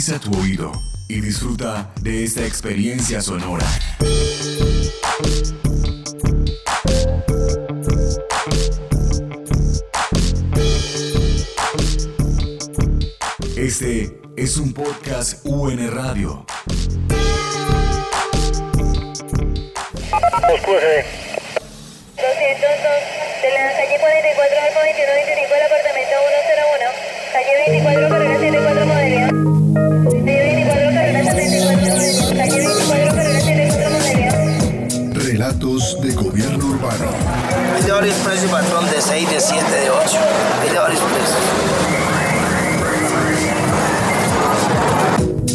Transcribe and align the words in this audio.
Agudiza 0.00 0.18
tu 0.18 0.34
oído 0.40 0.72
y 1.08 1.20
disfruta 1.20 1.92
de 2.00 2.24
esta 2.24 2.46
experiencia 2.46 3.20
sonora. 3.20 3.66
Este 13.58 14.18
es 14.38 14.56
un 14.56 14.72
podcast 14.72 15.44
UN 15.44 15.90
Radio. 15.90 16.46
de 23.42 23.50
la 23.52 23.72
calle 23.76 23.98
44 24.00 24.60
al 24.60 24.74
2125 24.74 25.54
del 25.54 25.62
apartamento 25.66 26.16
101, 26.56 26.88
calle 27.32 27.52
24 27.68 28.08
carrera 28.08 28.38
74 28.38 28.86
modelo. 28.86 29.39
Relatos 35.12 36.00
de 36.00 36.14
gobierno 36.14 36.66
urbano. 36.66 37.10
Hay 37.74 37.82
de 37.82 37.92
varios 37.92 38.16
precios, 38.16 38.50
patrón, 38.50 38.86
de 38.90 39.00
6, 39.00 39.30
de 39.30 39.40
7, 39.40 39.70
de 39.70 39.90
8. 39.90 40.18
Hay 40.62 40.70
de 40.70 40.78
varios 40.78 41.00
precios. 41.00 41.38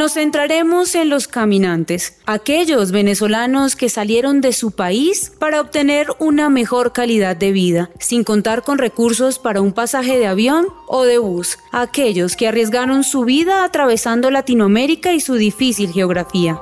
Nos 0.00 0.14
centraremos 0.14 0.94
en 0.94 1.10
los 1.10 1.28
caminantes, 1.28 2.14
aquellos 2.24 2.90
venezolanos 2.90 3.76
que 3.76 3.90
salieron 3.90 4.40
de 4.40 4.54
su 4.54 4.70
país 4.70 5.30
para 5.38 5.60
obtener 5.60 6.06
una 6.18 6.48
mejor 6.48 6.94
calidad 6.94 7.36
de 7.36 7.52
vida, 7.52 7.90
sin 7.98 8.24
contar 8.24 8.62
con 8.62 8.78
recursos 8.78 9.38
para 9.38 9.60
un 9.60 9.72
pasaje 9.72 10.18
de 10.18 10.26
avión 10.26 10.68
o 10.86 11.04
de 11.04 11.18
bus, 11.18 11.58
aquellos 11.70 12.34
que 12.34 12.48
arriesgaron 12.48 13.04
su 13.04 13.26
vida 13.26 13.62
atravesando 13.62 14.30
Latinoamérica 14.30 15.12
y 15.12 15.20
su 15.20 15.34
difícil 15.34 15.92
geografía. 15.92 16.58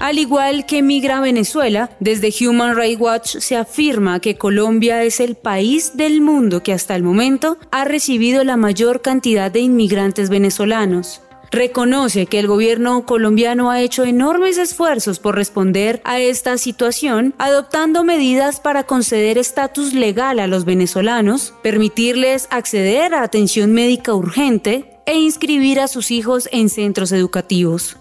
Al 0.00 0.18
igual 0.20 0.64
que 0.64 0.80
migra 0.80 1.20
Venezuela, 1.20 1.90
desde 1.98 2.32
Human 2.46 2.76
Rights 2.76 3.00
Watch 3.00 3.36
se 3.38 3.56
afirma 3.56 4.20
que 4.20 4.36
Colombia 4.36 5.02
es 5.02 5.18
el 5.18 5.34
país 5.34 5.96
del 5.96 6.20
mundo 6.20 6.62
que 6.62 6.72
hasta 6.72 6.94
el 6.94 7.02
momento 7.02 7.58
ha 7.72 7.84
recibido 7.84 8.44
la 8.44 8.56
mayor 8.56 9.02
cantidad 9.02 9.50
de 9.50 9.58
inmigrantes 9.58 10.30
venezolanos. 10.30 11.20
Reconoce 11.50 12.26
que 12.26 12.38
el 12.38 12.46
gobierno 12.46 13.06
colombiano 13.06 13.70
ha 13.70 13.80
hecho 13.80 14.04
enormes 14.04 14.56
esfuerzos 14.56 15.18
por 15.18 15.34
responder 15.34 16.00
a 16.04 16.20
esta 16.20 16.58
situación, 16.58 17.34
adoptando 17.38 18.04
medidas 18.04 18.60
para 18.60 18.84
conceder 18.84 19.36
estatus 19.36 19.94
legal 19.94 20.38
a 20.38 20.46
los 20.46 20.64
venezolanos, 20.64 21.54
permitirles 21.62 22.46
acceder 22.50 23.14
a 23.14 23.22
atención 23.24 23.72
médica 23.72 24.14
urgente 24.14 25.00
e 25.06 25.18
inscribir 25.18 25.80
a 25.80 25.88
sus 25.88 26.12
hijos 26.12 26.48
en 26.52 26.68
centros 26.68 27.10
educativos. 27.10 27.96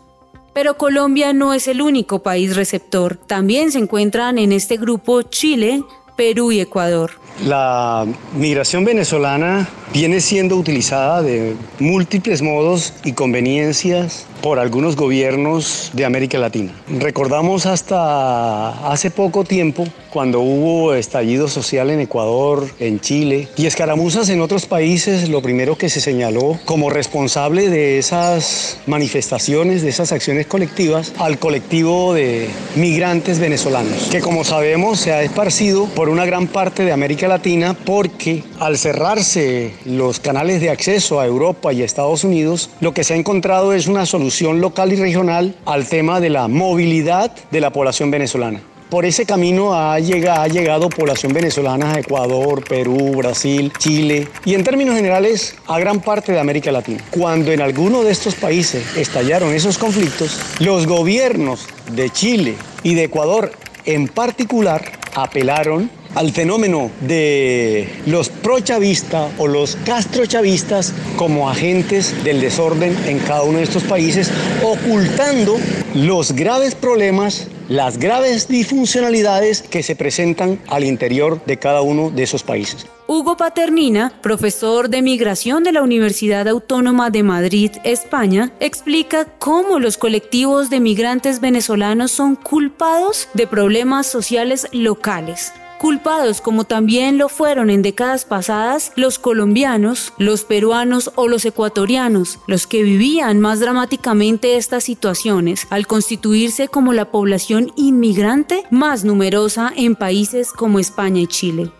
Pero 0.57 0.75
Colombia 0.75 1.33
no 1.33 1.53
es 1.53 1.67
el 1.67 1.83
único 1.83 2.23
país 2.23 2.55
receptor. 2.55 3.15
También 3.15 3.71
se 3.71 3.77
encuentran 3.77 4.39
en 4.39 4.51
este 4.51 4.77
grupo 4.77 5.21
Chile, 5.21 5.83
Perú 6.15 6.51
y 6.51 6.59
Ecuador. 6.59 7.11
La 7.45 8.07
migración 8.35 8.83
venezolana 8.83 9.69
viene 9.93 10.19
siendo 10.19 10.55
utilizada 10.55 11.21
de 11.21 11.55
múltiples 11.77 12.41
modos 12.41 12.91
y 13.03 13.13
conveniencias 13.13 14.25
por 14.41 14.59
algunos 14.59 14.95
gobiernos 14.95 15.91
de 15.93 16.05
América 16.05 16.37
Latina. 16.37 16.71
Recordamos 16.87 17.65
hasta 17.65 18.91
hace 18.91 19.11
poco 19.11 19.43
tiempo 19.43 19.87
cuando 20.11 20.39
hubo 20.41 20.93
estallido 20.93 21.47
social 21.47 21.89
en 21.89 21.99
Ecuador, 21.99 22.67
en 22.79 22.99
Chile 22.99 23.47
y 23.55 23.65
escaramuzas 23.65 24.29
en 24.29 24.41
otros 24.41 24.65
países, 24.65 25.29
lo 25.29 25.41
primero 25.41 25.77
que 25.77 25.89
se 25.89 26.01
señaló 26.01 26.59
como 26.65 26.89
responsable 26.89 27.69
de 27.69 27.99
esas 27.99 28.79
manifestaciones, 28.87 29.81
de 29.81 29.89
esas 29.89 30.11
acciones 30.11 30.47
colectivas, 30.47 31.13
al 31.19 31.39
colectivo 31.39 32.13
de 32.13 32.49
migrantes 32.75 33.39
venezolanos, 33.39 34.07
que 34.09 34.21
como 34.21 34.43
sabemos 34.43 34.99
se 34.99 35.13
ha 35.13 35.21
esparcido 35.21 35.85
por 35.85 36.09
una 36.09 36.25
gran 36.25 36.47
parte 36.47 36.83
de 36.83 36.91
América 36.91 37.27
Latina 37.27 37.75
porque 37.85 38.43
al 38.59 38.77
cerrarse 38.77 39.73
los 39.85 40.19
canales 40.19 40.61
de 40.61 40.69
acceso 40.69 41.19
a 41.19 41.25
Europa 41.25 41.73
y 41.73 41.81
a 41.81 41.85
Estados 41.85 42.23
Unidos, 42.23 42.69
lo 42.81 42.93
que 42.93 43.03
se 43.03 43.13
ha 43.13 43.17
encontrado 43.17 43.73
es 43.73 43.87
una 43.87 44.05
solución 44.05 44.26
local 44.61 44.93
y 44.93 44.95
regional 44.95 45.55
al 45.65 45.87
tema 45.87 46.19
de 46.19 46.29
la 46.29 46.47
movilidad 46.47 47.31
de 47.51 47.61
la 47.61 47.71
población 47.71 48.11
venezolana. 48.11 48.61
Por 48.89 49.03
ese 49.03 49.25
camino 49.25 49.73
ha 49.73 49.99
llegado, 49.99 50.41
ha 50.41 50.47
llegado, 50.47 50.87
población 50.87 51.33
venezolana 51.33 51.93
a 51.93 51.99
Ecuador, 51.99 52.63
Perú, 52.63 53.15
Brasil, 53.17 53.73
Chile 53.77 54.29
y 54.45 54.53
en 54.53 54.63
términos 54.63 54.95
generales 54.95 55.55
a 55.67 55.77
gran 55.77 55.99
parte 55.99 56.31
de 56.31 56.39
América 56.39 56.71
Latina. 56.71 57.03
Cuando 57.11 57.51
en 57.51 57.61
alguno 57.61 58.03
de 58.03 58.11
estos 58.11 58.35
países 58.35 58.95
estallaron 58.95 59.53
esos 59.53 59.77
conflictos, 59.77 60.39
los 60.59 60.87
gobiernos 60.87 61.67
de 61.91 62.09
Chile 62.09 62.55
y 62.81 62.93
de 62.93 63.03
Ecuador 63.03 63.51
en 63.83 64.07
particular 64.07 64.83
apelaron 65.15 65.89
al 66.15 66.31
fenómeno 66.31 66.91
de 67.01 67.87
los 68.05 68.29
prochavistas 68.29 69.31
o 69.37 69.47
los 69.47 69.75
castrochavistas 69.85 70.93
como 71.15 71.49
agentes 71.49 72.23
del 72.23 72.41
desorden 72.41 72.95
en 73.07 73.19
cada 73.19 73.43
uno 73.43 73.59
de 73.59 73.63
estos 73.63 73.83
países, 73.83 74.31
ocultando 74.63 75.57
los 75.93 76.33
graves 76.33 76.75
problemas 76.75 77.47
las 77.69 77.97
graves 77.97 78.47
disfuncionalidades 78.47 79.61
que 79.61 79.83
se 79.83 79.95
presentan 79.95 80.59
al 80.67 80.83
interior 80.83 81.43
de 81.45 81.57
cada 81.57 81.81
uno 81.81 82.09
de 82.09 82.23
esos 82.23 82.43
países. 82.43 82.85
Hugo 83.07 83.37
Paternina, 83.37 84.13
profesor 84.21 84.89
de 84.89 85.01
migración 85.01 85.63
de 85.63 85.71
la 85.71 85.81
Universidad 85.81 86.47
Autónoma 86.47 87.09
de 87.09 87.23
Madrid, 87.23 87.71
España, 87.83 88.51
explica 88.59 89.25
cómo 89.39 89.79
los 89.79 89.97
colectivos 89.97 90.69
de 90.69 90.79
migrantes 90.79 91.39
venezolanos 91.39 92.11
son 92.11 92.35
culpados 92.35 93.27
de 93.33 93.47
problemas 93.47 94.07
sociales 94.07 94.67
locales 94.71 95.53
culpados 95.77 96.41
como 96.41 96.63
también 96.63 97.17
lo 97.17 97.29
fueron 97.29 97.69
en 97.69 97.81
décadas 97.81 98.25
pasadas 98.25 98.91
los 98.95 99.19
colombianos, 99.19 100.13
los 100.17 100.43
peruanos 100.43 101.11
o 101.15 101.27
los 101.27 101.45
ecuatorianos, 101.45 102.39
los 102.47 102.67
que 102.67 102.83
vivían 102.83 103.39
más 103.39 103.59
dramáticamente 103.59 104.57
estas 104.57 104.83
situaciones 104.83 105.67
al 105.69 105.87
constituirse 105.87 106.67
como 106.67 106.93
la 106.93 107.11
población 107.11 107.71
inmigrante 107.75 108.63
más 108.71 109.03
numerosa 109.03 109.71
en 109.75 109.95
países 109.95 110.51
como 110.51 110.79
España 110.79 111.21
y 111.21 111.27
Chile. 111.27 111.71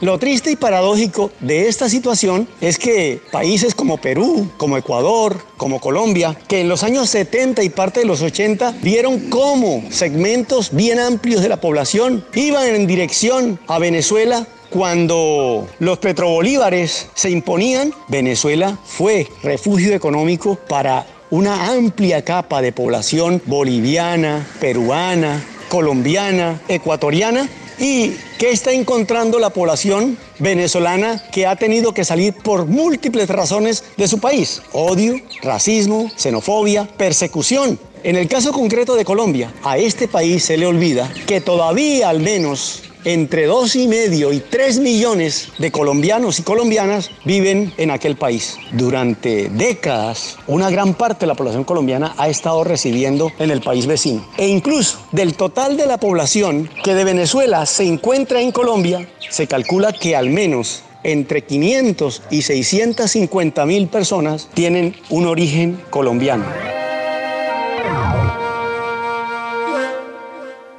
Lo 0.00 0.18
triste 0.18 0.50
y 0.50 0.56
paradójico 0.56 1.30
de 1.40 1.68
esta 1.68 1.88
situación 1.88 2.46
es 2.60 2.78
que 2.78 3.20
países 3.32 3.74
como 3.74 3.96
Perú, 3.96 4.50
como 4.58 4.76
Ecuador, 4.76 5.38
como 5.56 5.80
Colombia, 5.80 6.36
que 6.48 6.60
en 6.60 6.68
los 6.68 6.82
años 6.82 7.08
70 7.08 7.62
y 7.62 7.70
parte 7.70 8.00
de 8.00 8.06
los 8.06 8.20
80 8.20 8.76
vieron 8.82 9.30
cómo 9.30 9.82
segmentos 9.90 10.70
bien 10.72 10.98
amplios 10.98 11.42
de 11.42 11.48
la 11.48 11.62
población 11.62 12.26
iban 12.34 12.66
en 12.66 12.86
dirección 12.86 13.58
a 13.68 13.78
Venezuela 13.78 14.46
cuando 14.68 15.66
los 15.78 15.98
petrobolívares 15.98 17.08
se 17.14 17.30
imponían, 17.30 17.94
Venezuela 18.08 18.78
fue 18.84 19.28
refugio 19.42 19.94
económico 19.94 20.56
para 20.68 21.06
una 21.30 21.72
amplia 21.72 22.22
capa 22.22 22.60
de 22.60 22.72
población 22.72 23.40
boliviana, 23.46 24.46
peruana, 24.60 25.42
colombiana, 25.68 26.60
ecuatoriana 26.68 27.48
¿Y 27.78 28.16
qué 28.38 28.50
está 28.50 28.72
encontrando 28.72 29.38
la 29.38 29.50
población 29.50 30.16
venezolana 30.38 31.22
que 31.30 31.46
ha 31.46 31.56
tenido 31.56 31.92
que 31.92 32.04
salir 32.04 32.32
por 32.32 32.66
múltiples 32.66 33.28
razones 33.28 33.84
de 33.96 34.08
su 34.08 34.18
país? 34.18 34.62
Odio, 34.72 35.16
racismo, 35.42 36.10
xenofobia, 36.16 36.88
persecución. 36.96 37.78
En 38.02 38.16
el 38.16 38.28
caso 38.28 38.52
concreto 38.52 38.94
de 38.94 39.04
Colombia, 39.04 39.52
a 39.62 39.76
este 39.76 40.08
país 40.08 40.44
se 40.44 40.56
le 40.56 40.66
olvida 40.66 41.12
que 41.26 41.40
todavía 41.40 42.08
al 42.08 42.20
menos 42.20 42.82
entre 43.06 43.46
dos 43.46 43.76
y 43.76 43.86
medio 43.86 44.32
y 44.32 44.40
tres 44.40 44.80
millones 44.80 45.52
de 45.58 45.70
colombianos 45.70 46.40
y 46.40 46.42
colombianas 46.42 47.12
viven 47.24 47.72
en 47.76 47.92
aquel 47.92 48.16
país. 48.16 48.58
Durante 48.72 49.48
décadas, 49.48 50.36
una 50.48 50.70
gran 50.70 50.94
parte 50.94 51.20
de 51.20 51.28
la 51.28 51.36
población 51.36 51.62
colombiana 51.62 52.14
ha 52.18 52.28
estado 52.28 52.64
residiendo 52.64 53.30
en 53.38 53.52
el 53.52 53.60
país 53.60 53.86
vecino. 53.86 54.26
E 54.36 54.48
incluso 54.48 54.98
del 55.12 55.34
total 55.34 55.76
de 55.76 55.86
la 55.86 55.98
población 55.98 56.68
que 56.82 56.94
de 56.94 57.04
Venezuela 57.04 57.64
se 57.64 57.84
encuentra 57.84 58.40
en 58.40 58.50
Colombia, 58.50 59.08
se 59.30 59.46
calcula 59.46 59.92
que 59.92 60.16
al 60.16 60.28
menos 60.28 60.82
entre 61.04 61.44
500 61.44 62.22
y 62.30 62.42
650 62.42 63.66
mil 63.66 63.86
personas 63.86 64.48
tienen 64.52 64.96
un 65.10 65.26
origen 65.26 65.80
colombiano. 65.90 66.44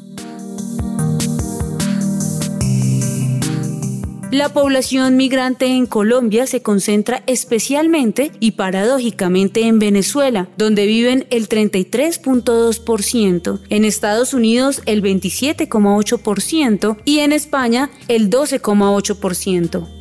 La 4.36 4.50
población 4.50 5.16
migrante 5.16 5.64
en 5.64 5.86
Colombia 5.86 6.46
se 6.46 6.60
concentra 6.60 7.22
especialmente 7.26 8.32
y 8.38 8.50
paradójicamente 8.50 9.62
en 9.62 9.78
Venezuela, 9.78 10.50
donde 10.58 10.84
viven 10.84 11.26
el 11.30 11.48
33.2%, 11.48 13.60
en 13.70 13.86
Estados 13.86 14.34
Unidos 14.34 14.82
el 14.84 15.02
27.8% 15.02 16.98
y 17.06 17.20
en 17.20 17.32
España 17.32 17.88
el 18.08 18.28
12.8%. 18.28 19.95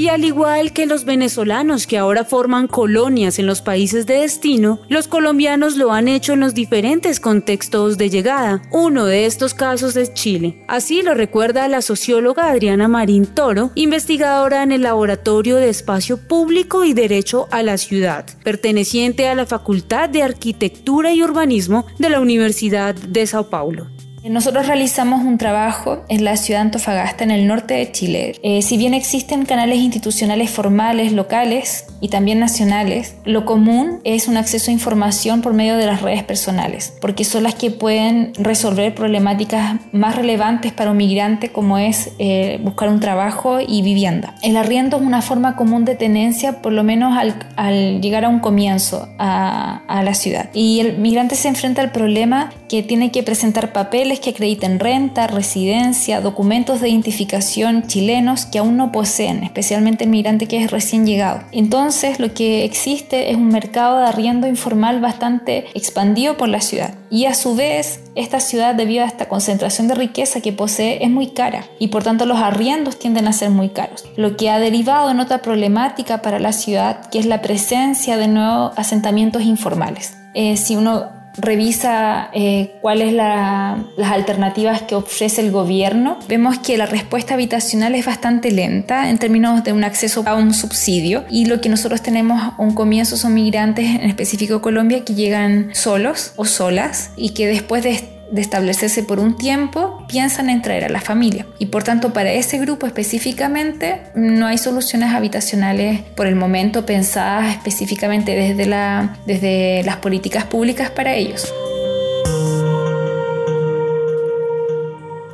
Y 0.00 0.08
al 0.08 0.24
igual 0.24 0.72
que 0.72 0.86
los 0.86 1.04
venezolanos 1.04 1.86
que 1.86 1.98
ahora 1.98 2.24
forman 2.24 2.68
colonias 2.68 3.38
en 3.38 3.44
los 3.44 3.60
países 3.60 4.06
de 4.06 4.14
destino, 4.14 4.80
los 4.88 5.08
colombianos 5.08 5.76
lo 5.76 5.92
han 5.92 6.08
hecho 6.08 6.32
en 6.32 6.40
los 6.40 6.54
diferentes 6.54 7.20
contextos 7.20 7.98
de 7.98 8.08
llegada. 8.08 8.62
Uno 8.72 9.04
de 9.04 9.26
estos 9.26 9.52
casos 9.52 9.96
es 9.96 10.14
Chile. 10.14 10.64
Así 10.68 11.02
lo 11.02 11.12
recuerda 11.12 11.68
la 11.68 11.82
socióloga 11.82 12.48
Adriana 12.48 12.88
Marín 12.88 13.26
Toro, 13.26 13.72
investigadora 13.74 14.62
en 14.62 14.72
el 14.72 14.84
Laboratorio 14.84 15.56
de 15.56 15.68
Espacio 15.68 16.16
Público 16.16 16.82
y 16.86 16.94
Derecho 16.94 17.46
a 17.50 17.62
la 17.62 17.76
Ciudad, 17.76 18.24
perteneciente 18.42 19.28
a 19.28 19.34
la 19.34 19.44
Facultad 19.44 20.08
de 20.08 20.22
Arquitectura 20.22 21.12
y 21.12 21.22
Urbanismo 21.22 21.84
de 21.98 22.08
la 22.08 22.20
Universidad 22.20 22.94
de 22.94 23.26
Sao 23.26 23.50
Paulo. 23.50 23.88
Nosotros 24.22 24.66
realizamos 24.66 25.24
un 25.24 25.38
trabajo 25.38 26.04
en 26.08 26.24
la 26.24 26.36
ciudad 26.36 26.60
de 26.60 26.66
Antofagasta, 26.66 27.24
en 27.24 27.30
el 27.30 27.46
norte 27.46 27.74
de 27.74 27.90
Chile. 27.90 28.34
Eh, 28.42 28.60
si 28.60 28.76
bien 28.76 28.92
existen 28.92 29.46
canales 29.46 29.78
institucionales 29.78 30.50
formales, 30.50 31.12
locales 31.12 31.86
y 32.02 32.08
también 32.08 32.38
nacionales, 32.38 33.14
lo 33.24 33.46
común 33.46 34.00
es 34.04 34.28
un 34.28 34.36
acceso 34.36 34.70
a 34.70 34.74
información 34.74 35.40
por 35.40 35.54
medio 35.54 35.78
de 35.78 35.86
las 35.86 36.02
redes 36.02 36.22
personales, 36.22 36.92
porque 37.00 37.24
son 37.24 37.44
las 37.44 37.54
que 37.54 37.70
pueden 37.70 38.32
resolver 38.36 38.94
problemáticas 38.94 39.80
más 39.92 40.16
relevantes 40.16 40.72
para 40.72 40.90
un 40.90 40.98
migrante 40.98 41.50
como 41.50 41.78
es 41.78 42.10
eh, 42.18 42.60
buscar 42.62 42.90
un 42.90 43.00
trabajo 43.00 43.58
y 43.66 43.80
vivienda. 43.80 44.34
El 44.42 44.58
arriendo 44.58 44.98
es 44.98 45.02
una 45.02 45.22
forma 45.22 45.56
común 45.56 45.86
de 45.86 45.94
tenencia, 45.94 46.60
por 46.60 46.72
lo 46.72 46.84
menos 46.84 47.16
al, 47.56 48.00
llegar 48.02 48.26
a 48.26 48.28
un 48.28 48.40
comienzo 48.40 49.08
a, 49.18 49.80
a 49.88 50.02
la 50.02 50.12
ciudad. 50.12 50.50
Y 50.52 50.80
el 50.80 50.98
migrante 50.98 51.36
se 51.36 51.48
enfrenta 51.48 51.80
al 51.80 51.90
problema 51.90 52.50
que 52.68 52.82
tiene 52.82 53.10
que 53.10 53.22
presentar 53.22 53.72
papeles 53.72 54.09
que 54.18 54.30
acrediten 54.30 54.80
renta, 54.80 55.28
residencia, 55.28 56.20
documentos 56.20 56.80
de 56.80 56.88
identificación 56.88 57.86
chilenos 57.86 58.46
que 58.46 58.58
aún 58.58 58.76
no 58.76 58.90
poseen, 58.90 59.44
especialmente 59.44 60.04
el 60.04 60.10
migrante 60.10 60.48
que 60.48 60.64
es 60.64 60.72
recién 60.72 61.06
llegado. 61.06 61.42
Entonces, 61.52 62.18
lo 62.18 62.34
que 62.34 62.64
existe 62.64 63.30
es 63.30 63.36
un 63.36 63.48
mercado 63.48 63.98
de 63.98 64.06
arriendo 64.06 64.48
informal 64.48 65.00
bastante 65.00 65.66
expandido 65.74 66.36
por 66.36 66.48
la 66.48 66.60
ciudad. 66.60 66.94
Y 67.10 67.26
a 67.26 67.34
su 67.34 67.54
vez, 67.54 68.00
esta 68.14 68.40
ciudad, 68.40 68.74
debido 68.74 69.04
a 69.04 69.06
esta 69.06 69.28
concentración 69.28 69.88
de 69.88 69.94
riqueza 69.94 70.40
que 70.40 70.52
posee, 70.52 71.04
es 71.04 71.10
muy 71.10 71.28
cara 71.28 71.66
y 71.78 71.88
por 71.88 72.02
tanto 72.02 72.26
los 72.26 72.38
arriendos 72.38 72.98
tienden 72.98 73.28
a 73.28 73.32
ser 73.32 73.50
muy 73.50 73.70
caros, 73.70 74.04
lo 74.16 74.36
que 74.36 74.50
ha 74.50 74.58
derivado 74.58 75.10
en 75.10 75.20
otra 75.20 75.42
problemática 75.42 76.22
para 76.22 76.38
la 76.38 76.52
ciudad, 76.52 77.08
que 77.10 77.18
es 77.18 77.26
la 77.26 77.42
presencia 77.42 78.16
de 78.16 78.28
nuevos 78.28 78.72
asentamientos 78.76 79.42
informales. 79.42 80.14
Eh, 80.34 80.56
si 80.56 80.76
uno 80.76 81.19
revisa 81.36 82.30
eh, 82.32 82.76
cuáles 82.80 83.12
la, 83.12 83.78
las 83.96 84.12
alternativas 84.12 84.82
que 84.82 84.94
ofrece 84.94 85.40
el 85.40 85.50
gobierno, 85.50 86.18
vemos 86.28 86.58
que 86.58 86.76
la 86.76 86.86
respuesta 86.86 87.34
habitacional 87.34 87.94
es 87.94 88.06
bastante 88.06 88.50
lenta 88.50 89.10
en 89.10 89.18
términos 89.18 89.64
de 89.64 89.72
un 89.72 89.84
acceso 89.84 90.22
a 90.26 90.34
un 90.34 90.54
subsidio 90.54 91.24
y 91.30 91.46
lo 91.46 91.60
que 91.60 91.68
nosotros 91.68 92.02
tenemos 92.02 92.54
un 92.58 92.74
comienzo 92.74 93.16
son 93.16 93.34
migrantes, 93.34 93.86
en 93.86 94.02
específico 94.02 94.60
Colombia, 94.60 95.04
que 95.04 95.14
llegan 95.14 95.70
solos 95.74 96.32
o 96.36 96.44
solas 96.44 97.10
y 97.16 97.30
que 97.30 97.46
después 97.46 97.82
de 97.82 98.19
de 98.30 98.40
establecerse 98.40 99.02
por 99.02 99.18
un 99.18 99.36
tiempo, 99.36 100.04
piensan 100.08 100.50
en 100.50 100.62
traer 100.62 100.84
a 100.84 100.88
la 100.88 101.00
familia. 101.00 101.46
Y 101.58 101.66
por 101.66 101.82
tanto, 101.82 102.12
para 102.12 102.32
ese 102.32 102.58
grupo 102.58 102.86
específicamente, 102.86 104.02
no 104.14 104.46
hay 104.46 104.58
soluciones 104.58 105.12
habitacionales 105.12 106.00
por 106.14 106.26
el 106.26 106.36
momento 106.36 106.86
pensadas 106.86 107.54
específicamente 107.54 108.34
desde, 108.36 108.66
la, 108.66 109.16
desde 109.26 109.82
las 109.84 109.96
políticas 109.96 110.44
públicas 110.44 110.90
para 110.90 111.14
ellos. 111.14 111.52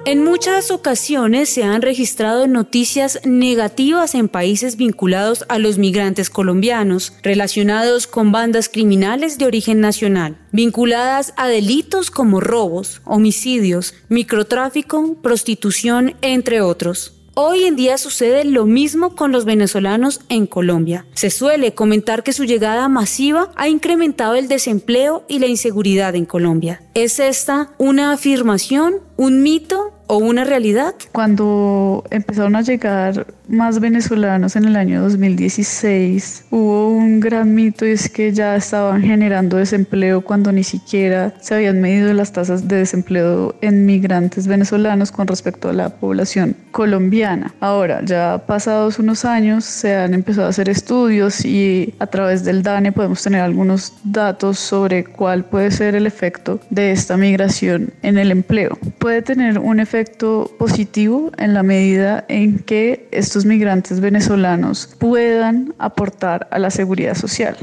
En 0.07 0.23
muchas 0.23 0.71
ocasiones 0.71 1.49
se 1.49 1.65
han 1.65 1.83
registrado 1.83 2.47
noticias 2.47 3.19
negativas 3.25 4.15
en 4.15 4.29
países 4.29 4.77
vinculados 4.77 5.45
a 5.49 5.59
los 5.59 5.79
migrantes 5.79 6.31
colombianos, 6.31 7.13
relacionados 7.25 8.07
con 8.07 8.31
bandas 8.31 8.69
criminales 8.69 9.37
de 9.37 9.47
origen 9.47 9.81
nacional, 9.81 10.39
vinculadas 10.53 11.35
a 11.37 11.49
delitos 11.49 12.13
como 12.13 12.39
robos, 12.39 13.01
homicidios, 13.05 13.95
microtráfico, 14.09 15.17
prostitución, 15.23 16.15
entre 16.23 16.61
otros. 16.61 17.17
Hoy 17.35 17.65
en 17.65 17.75
día 17.75 17.99
sucede 17.99 18.45
lo 18.45 18.65
mismo 18.65 19.15
con 19.15 19.33
los 19.33 19.45
venezolanos 19.45 20.21
en 20.29 20.47
Colombia. 20.47 21.05
Se 21.13 21.31
suele 21.31 21.75
comentar 21.75 22.23
que 22.23 22.33
su 22.33 22.45
llegada 22.45 22.89
masiva 22.89 23.53
ha 23.57 23.69
incrementado 23.69 24.37
el 24.37 24.47
desempleo 24.49 25.25
y 25.29 25.41
la 25.41 25.47
inseguridad 25.49 26.15
en 26.15 26.25
Colombia. 26.25 26.81
¿Es 26.95 27.19
esta 27.19 27.75
una 27.77 28.13
afirmación, 28.13 29.01
un 29.17 29.43
mito 29.43 29.93
o 30.07 30.19
una 30.19 30.45
realidad? 30.45 30.95
Cuando 31.13 32.05
empezaron 32.11 32.57
a 32.57 32.63
llegar 32.63 33.27
más 33.49 33.79
venezolanos 33.81 34.57
en 34.57 34.65
el 34.65 34.77
año 34.77 35.03
2016, 35.03 36.47
hubo 36.51 36.89
un 36.89 37.21
gran 37.21 37.55
mito 37.55 37.87
y 37.87 37.91
es 37.91 38.09
que 38.09 38.33
ya 38.33 38.57
estaban 38.57 39.03
generando 39.03 39.57
desempleo 39.57 40.23
cuando 40.23 40.51
ni 40.53 40.65
siquiera 40.65 41.35
se 41.41 41.55
habían 41.55 41.81
medido 41.81 42.13
las 42.13 42.33
tasas 42.33 42.67
de 42.67 42.77
desempleo 42.77 43.55
en 43.61 43.87
migrantes 43.87 44.47
venezolanos 44.47 45.13
con 45.13 45.27
respecto 45.27 45.69
a 45.69 45.73
la 45.73 45.91
población 45.91 46.57
colombiana. 46.73 47.55
Ahora, 47.61 48.05
ya 48.05 48.43
pasados 48.47 48.99
unos 48.99 49.25
años, 49.25 49.65
se 49.65 49.95
han 49.95 50.15
empezado 50.15 50.47
a 50.47 50.51
hacer 50.51 50.69
estudios 50.69 51.45
y 51.45 51.95
a 51.99 52.07
través 52.07 52.45
del 52.45 52.63
DANE 52.63 52.93
podemos 52.93 53.23
tener 53.23 53.41
algunos 53.41 53.93
datos 54.05 54.59
sobre 54.59 55.05
cuál 55.05 55.45
puede 55.45 55.71
ser 55.71 55.95
el 55.95 56.07
efecto 56.07 56.61
de 56.71 56.93
esta 56.93 57.17
migración 57.17 57.93
en 58.03 58.19
el 58.19 58.31
empleo. 58.31 58.79
Puede 59.07 59.23
tener 59.23 59.61
un 59.61 59.79
efecto 59.79 60.51
positivo 60.59 61.31
en 61.39 61.55
la 61.55 61.63
medida 61.63 62.25
en 62.27 62.59
que 62.59 63.07
estos 63.13 63.45
migrantes 63.45 64.01
venezolanos 64.01 64.97
puedan 64.99 65.73
aportar 65.79 66.49
a 66.51 66.59
la 66.59 66.71
seguridad 66.71 67.15
social. 67.15 67.57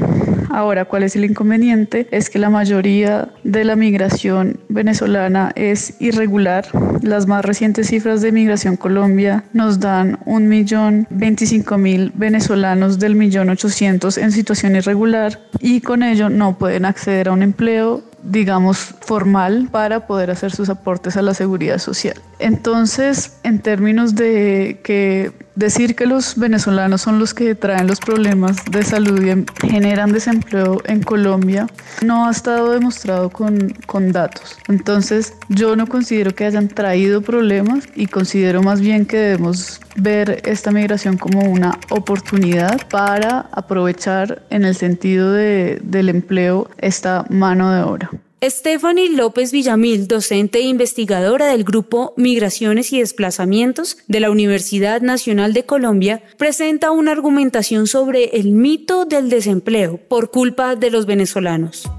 Ahora, 0.49 0.85
¿cuál 0.85 1.03
es 1.03 1.17
el 1.17 1.25
inconveniente? 1.25 2.07
Es 2.11 2.29
que 2.29 2.39
la 2.39 2.49
mayoría 2.49 3.33
de 3.43 3.65
la 3.65 3.75
migración 3.75 4.61
venezolana 4.69 5.51
es 5.55 5.95
irregular. 5.99 6.65
Las 7.01 7.27
más 7.27 7.43
recientes 7.43 7.87
cifras 7.87 8.21
de 8.21 8.31
Migración 8.31 8.77
Colombia 8.77 9.43
nos 9.51 9.81
dan 9.81 10.19
un 10.23 10.47
millón 10.47 11.07
veinticinco 11.09 11.77
mil 11.77 12.13
venezolanos 12.15 12.99
del 12.99 13.15
millón 13.15 13.49
ochocientos 13.49 14.17
en 14.17 14.31
situación 14.31 14.77
irregular 14.77 15.41
y 15.59 15.81
con 15.81 16.03
ello 16.03 16.29
no 16.29 16.57
pueden 16.57 16.85
acceder 16.85 17.27
a 17.27 17.33
un 17.33 17.43
empleo 17.43 18.01
digamos, 18.23 18.77
formal 19.01 19.67
para 19.71 20.07
poder 20.07 20.31
hacer 20.31 20.51
sus 20.51 20.69
aportes 20.69 21.17
a 21.17 21.21
la 21.21 21.33
seguridad 21.33 21.77
social. 21.77 22.15
Entonces, 22.39 23.37
en 23.43 23.59
términos 23.59 24.15
de 24.15 24.79
que 24.83 25.31
decir 25.55 25.95
que 25.95 26.05
los 26.05 26.37
venezolanos 26.37 27.01
son 27.01 27.19
los 27.19 27.33
que 27.33 27.55
traen 27.55 27.87
los 27.87 27.99
problemas 27.99 28.57
de 28.71 28.83
salud 28.83 29.21
y 29.23 29.67
generan 29.67 30.11
desempleo 30.11 30.81
en 30.85 31.01
Colombia, 31.01 31.67
no 32.03 32.27
ha 32.27 32.31
estado 32.31 32.71
demostrado 32.71 33.29
con, 33.29 33.69
con 33.85 34.11
datos. 34.11 34.57
Entonces, 34.67 35.33
yo 35.49 35.75
no 35.75 35.87
considero 35.87 36.31
que 36.31 36.45
hayan 36.45 36.67
traído 36.67 37.21
problemas 37.21 37.85
y 37.95 38.07
considero 38.07 38.63
más 38.63 38.81
bien 38.81 39.05
que 39.05 39.17
debemos 39.17 39.79
ver 39.95 40.41
esta 40.45 40.71
migración 40.71 41.17
como 41.17 41.41
una 41.41 41.79
oportunidad 41.89 42.79
para 42.89 43.47
aprovechar 43.51 44.43
en 44.49 44.65
el 44.65 44.75
sentido 44.75 45.31
de, 45.31 45.79
del 45.83 46.09
empleo 46.09 46.69
esta 46.77 47.25
mano 47.29 47.71
de 47.73 47.81
obra. 47.83 48.09
Stephanie 48.49 49.09
López 49.09 49.53
Villamil, 49.53 50.07
docente 50.09 50.59
e 50.59 50.63
investigadora 50.63 51.47
del 51.47 51.63
Grupo 51.63 52.13
Migraciones 52.17 52.91
y 52.91 52.99
Desplazamientos 52.99 53.97
de 54.09 54.19
la 54.19 54.31
Universidad 54.31 55.01
Nacional 55.01 55.53
de 55.53 55.65
Colombia, 55.65 56.21
presenta 56.37 56.91
una 56.91 57.13
argumentación 57.13 57.87
sobre 57.87 58.37
el 58.37 58.51
mito 58.51 59.05
del 59.05 59.29
desempleo 59.29 59.97
por 59.97 60.29
culpa 60.29 60.75
de 60.75 60.91
los 60.91 61.05
venezolanos. 61.05 61.89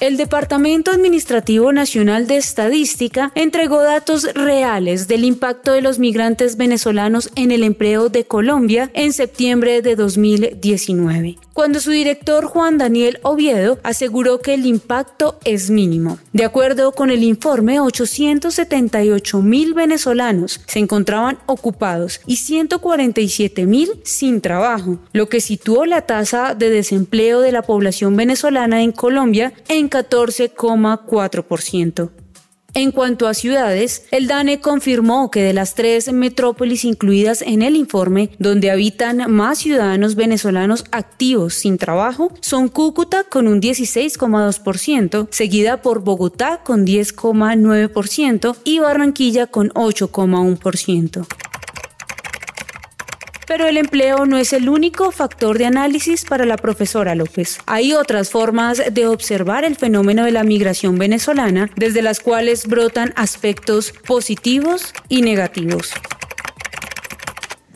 El 0.00 0.16
Departamento 0.16 0.90
Administrativo 0.90 1.72
Nacional 1.72 2.26
de 2.26 2.38
Estadística 2.38 3.30
entregó 3.34 3.82
datos 3.82 4.24
reales 4.34 5.06
del 5.06 5.24
impacto 5.24 5.72
de 5.72 5.82
los 5.82 5.98
migrantes 5.98 6.56
venezolanos 6.56 7.30
en 7.36 7.52
el 7.52 7.62
empleo 7.62 8.08
de 8.08 8.24
Colombia 8.24 8.90
en 8.94 9.12
septiembre 9.12 9.80
de 9.82 9.96
2019 9.96 11.36
cuando 11.52 11.80
su 11.80 11.90
director 11.90 12.46
Juan 12.46 12.78
Daniel 12.78 13.18
Oviedo 13.22 13.78
aseguró 13.82 14.40
que 14.40 14.54
el 14.54 14.64
impacto 14.66 15.38
es 15.44 15.68
mínimo. 15.70 16.18
De 16.32 16.44
acuerdo 16.44 16.92
con 16.92 17.10
el 17.10 17.22
informe, 17.22 17.80
878 17.80 19.42
mil 19.42 19.74
venezolanos 19.74 20.60
se 20.66 20.78
encontraban 20.78 21.38
ocupados 21.46 22.20
y 22.26 22.36
147 22.36 23.66
mil 23.66 24.00
sin 24.04 24.40
trabajo, 24.40 24.98
lo 25.12 25.28
que 25.28 25.40
situó 25.40 25.84
la 25.86 26.02
tasa 26.02 26.54
de 26.54 26.70
desempleo 26.70 27.40
de 27.40 27.50
la 27.52 27.62
población 27.62 28.16
venezolana 28.16 28.82
en 28.82 28.92
Colombia 28.92 29.52
en 29.68 29.90
14,4%. 29.90 32.21
En 32.74 32.90
cuanto 32.90 33.28
a 33.28 33.34
ciudades, 33.34 34.06
el 34.10 34.26
DANE 34.26 34.60
confirmó 34.60 35.30
que 35.30 35.42
de 35.42 35.52
las 35.52 35.74
tres 35.74 36.10
metrópolis 36.10 36.86
incluidas 36.86 37.42
en 37.42 37.60
el 37.60 37.76
informe, 37.76 38.30
donde 38.38 38.70
habitan 38.70 39.30
más 39.30 39.58
ciudadanos 39.58 40.14
venezolanos 40.14 40.86
activos 40.90 41.52
sin 41.52 41.76
trabajo, 41.76 42.32
son 42.40 42.68
Cúcuta 42.68 43.24
con 43.24 43.46
un 43.46 43.60
16,2%, 43.60 45.28
seguida 45.30 45.82
por 45.82 46.02
Bogotá 46.02 46.62
con 46.64 46.86
10,9% 46.86 48.56
y 48.64 48.78
Barranquilla 48.78 49.46
con 49.48 49.68
8,1%. 49.70 51.51
Pero 53.52 53.68
el 53.68 53.76
empleo 53.76 54.24
no 54.24 54.38
es 54.38 54.54
el 54.54 54.70
único 54.70 55.10
factor 55.10 55.58
de 55.58 55.66
análisis 55.66 56.24
para 56.24 56.46
la 56.46 56.56
profesora 56.56 57.14
López. 57.14 57.58
Hay 57.66 57.92
otras 57.92 58.30
formas 58.30 58.80
de 58.90 59.06
observar 59.06 59.66
el 59.66 59.76
fenómeno 59.76 60.24
de 60.24 60.32
la 60.32 60.42
migración 60.42 60.96
venezolana, 60.96 61.68
desde 61.76 62.00
las 62.00 62.20
cuales 62.20 62.66
brotan 62.66 63.12
aspectos 63.14 63.92
positivos 64.06 64.94
y 65.10 65.20
negativos. 65.20 65.92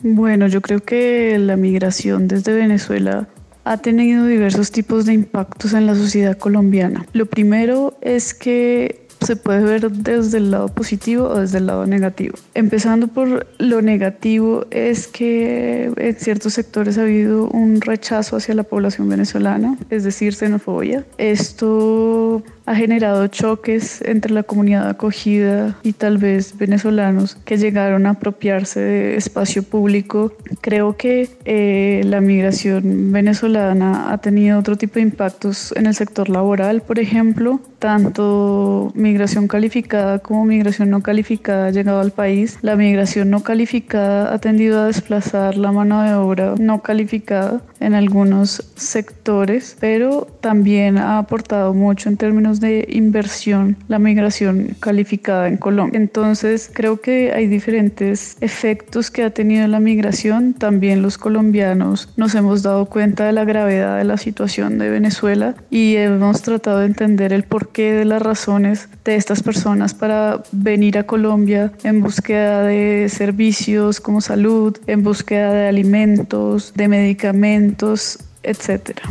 Bueno, 0.01 0.47
yo 0.47 0.61
creo 0.61 0.79
que 0.79 1.37
la 1.37 1.57
migración 1.57 2.27
desde 2.27 2.53
Venezuela 2.53 3.29
ha 3.63 3.77
tenido 3.77 4.25
diversos 4.25 4.71
tipos 4.71 5.05
de 5.05 5.13
impactos 5.13 5.73
en 5.73 5.85
la 5.85 5.93
sociedad 5.93 6.39
colombiana. 6.39 7.05
Lo 7.13 7.27
primero 7.27 7.99
es 8.01 8.33
que 8.33 9.06
se 9.21 9.35
puede 9.35 9.61
ver 9.63 9.91
desde 9.91 10.37
el 10.37 10.51
lado 10.51 10.69
positivo 10.69 11.27
o 11.27 11.39
desde 11.39 11.57
el 11.57 11.67
lado 11.67 11.85
negativo. 11.85 12.35
Empezando 12.53 13.07
por 13.07 13.47
lo 13.57 13.81
negativo 13.81 14.65
es 14.71 15.07
que 15.07 15.91
en 15.95 16.15
ciertos 16.15 16.53
sectores 16.53 16.97
ha 16.97 17.01
habido 17.01 17.47
un 17.49 17.81
rechazo 17.81 18.37
hacia 18.37 18.53
la 18.55 18.63
población 18.63 19.09
venezolana, 19.09 19.77
es 19.89 20.03
decir, 20.03 20.33
xenofobia. 20.33 21.05
Esto 21.17 22.43
ha 22.67 22.75
generado 22.75 23.25
choques 23.27 24.01
entre 24.01 24.33
la 24.33 24.43
comunidad 24.43 24.89
acogida 24.89 25.77
y 25.83 25.93
tal 25.93 26.17
vez 26.17 26.57
venezolanos 26.57 27.35
que 27.45 27.57
llegaron 27.57 28.05
a 28.05 28.11
apropiarse 28.11 28.81
de 28.81 29.15
espacio 29.15 29.63
público. 29.63 30.33
Creo 30.59 30.97
que 30.97 31.29
eh, 31.45 32.01
la 32.03 32.19
migración 32.19 33.13
venezolana 33.13 34.11
ha 34.11 34.17
tenido 34.17 34.59
otro 34.59 34.75
tipo 34.75 34.95
de 34.95 35.01
impactos 35.01 35.73
en 35.77 35.85
el 35.85 35.95
sector 35.95 36.27
laboral, 36.27 36.81
por 36.81 36.99
ejemplo, 36.99 37.61
tanto 37.79 38.91
migración 38.95 39.47
calificada 39.47 40.19
como 40.19 40.43
migración 40.43 40.89
no 40.89 41.01
calificada 41.01 41.67
ha 41.67 41.71
llegado 41.71 42.01
al 42.01 42.11
país. 42.11 42.57
La 42.61 42.75
migración 42.75 43.29
no 43.29 43.43
calificada 43.43 44.33
ha 44.33 44.39
tendido 44.39 44.81
a 44.81 44.87
desplazar 44.87 45.57
la 45.57 45.71
mano 45.71 46.01
de 46.03 46.13
obra 46.15 46.55
no 46.59 46.81
calificada 46.81 47.61
en 47.79 47.93
algunos 47.93 48.71
sectores, 48.75 49.77
pero 49.79 50.27
también 50.41 50.97
ha 50.97 51.19
aportado 51.19 51.73
mucho 51.73 52.09
en 52.09 52.17
términos 52.17 52.56
de 52.59 52.85
inversión 52.89 53.77
la 53.87 53.99
migración 53.99 54.75
calificada 54.79 55.47
en 55.47 55.57
Colombia. 55.57 55.99
Entonces 55.99 56.69
creo 56.73 57.01
que 57.01 57.31
hay 57.33 57.47
diferentes 57.47 58.37
efectos 58.41 59.11
que 59.11 59.23
ha 59.23 59.29
tenido 59.31 59.67
la 59.67 59.79
migración. 59.79 60.53
También 60.53 61.01
los 61.01 61.17
colombianos 61.17 62.09
nos 62.17 62.35
hemos 62.35 62.63
dado 62.63 62.85
cuenta 62.85 63.25
de 63.25 63.33
la 63.33 63.45
gravedad 63.45 63.97
de 63.97 64.03
la 64.03 64.17
situación 64.17 64.77
de 64.77 64.89
Venezuela 64.89 65.55
y 65.69 65.95
hemos 65.95 66.41
tratado 66.41 66.79
de 66.79 66.87
entender 66.87 67.33
el 67.33 67.43
porqué 67.43 67.93
de 67.93 68.05
las 68.05 68.21
razones 68.21 68.89
de 69.05 69.15
estas 69.15 69.43
personas 69.43 69.93
para 69.93 70.43
venir 70.51 70.97
a 70.97 71.05
Colombia 71.05 71.71
en 71.83 72.01
búsqueda 72.01 72.63
de 72.63 73.07
servicios 73.09 73.99
como 73.99 74.21
salud, 74.21 74.77
en 74.87 75.03
búsqueda 75.03 75.53
de 75.53 75.67
alimentos, 75.67 76.73
de 76.75 76.87
medicamentos, 76.87 78.19
etcétera. 78.43 79.03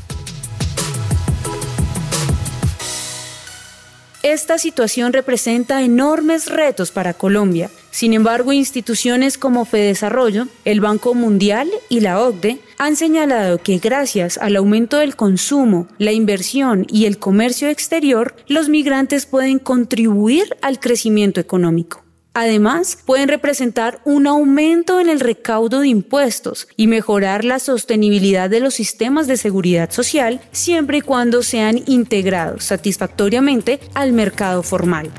Esta 4.27 4.59
situación 4.59 5.13
representa 5.13 5.83
enormes 5.83 6.49
retos 6.49 6.91
para 6.91 7.15
Colombia. 7.15 7.71
Sin 7.93 8.13
embargo, 8.13 8.53
instituciones 8.53 9.39
como 9.39 9.65
Fedesarrollo, 9.65 10.49
el 10.65 10.81
Banco 10.81 11.15
Mundial 11.15 11.71
y 11.89 12.01
la 12.01 12.21
OCDE 12.21 12.59
han 12.77 12.97
señalado 12.97 13.59
que 13.59 13.79
gracias 13.79 14.37
al 14.39 14.57
aumento 14.57 14.97
del 14.97 15.15
consumo, 15.15 15.87
la 15.99 16.11
inversión 16.11 16.87
y 16.89 17.05
el 17.05 17.19
comercio 17.19 17.69
exterior, 17.69 18.35
los 18.49 18.69
migrantes 18.69 19.27
pueden 19.27 19.61
contribuir 19.61 20.57
al 20.61 20.81
crecimiento 20.81 21.39
económico. 21.39 22.06
Además, 22.39 22.99
pueden 23.07 23.31
representar 23.31 24.03
un 24.05 24.27
aumento 24.27 25.01
en 25.01 25.09
el 25.09 25.21
recaudo 25.21 25.81
de 25.81 25.89
impuestos 25.89 26.69
y 26.77 26.87
mejorar 26.87 27.47
la 27.47 27.59
sostenibilidad 27.59 28.51
de 28.51 28.61
los 28.61 28.75
sistemas 28.75 29.27
de 29.27 29.39
seguridad 29.39 29.91
social 29.91 30.43
siempre 30.53 30.99
y 30.99 31.01
cuando 31.01 31.43
sean 31.43 31.83
integrados 31.87 32.65
satisfactoriamente 32.65 33.81
al 33.95 34.13
mercado 34.13 34.63
formal. 34.63 35.11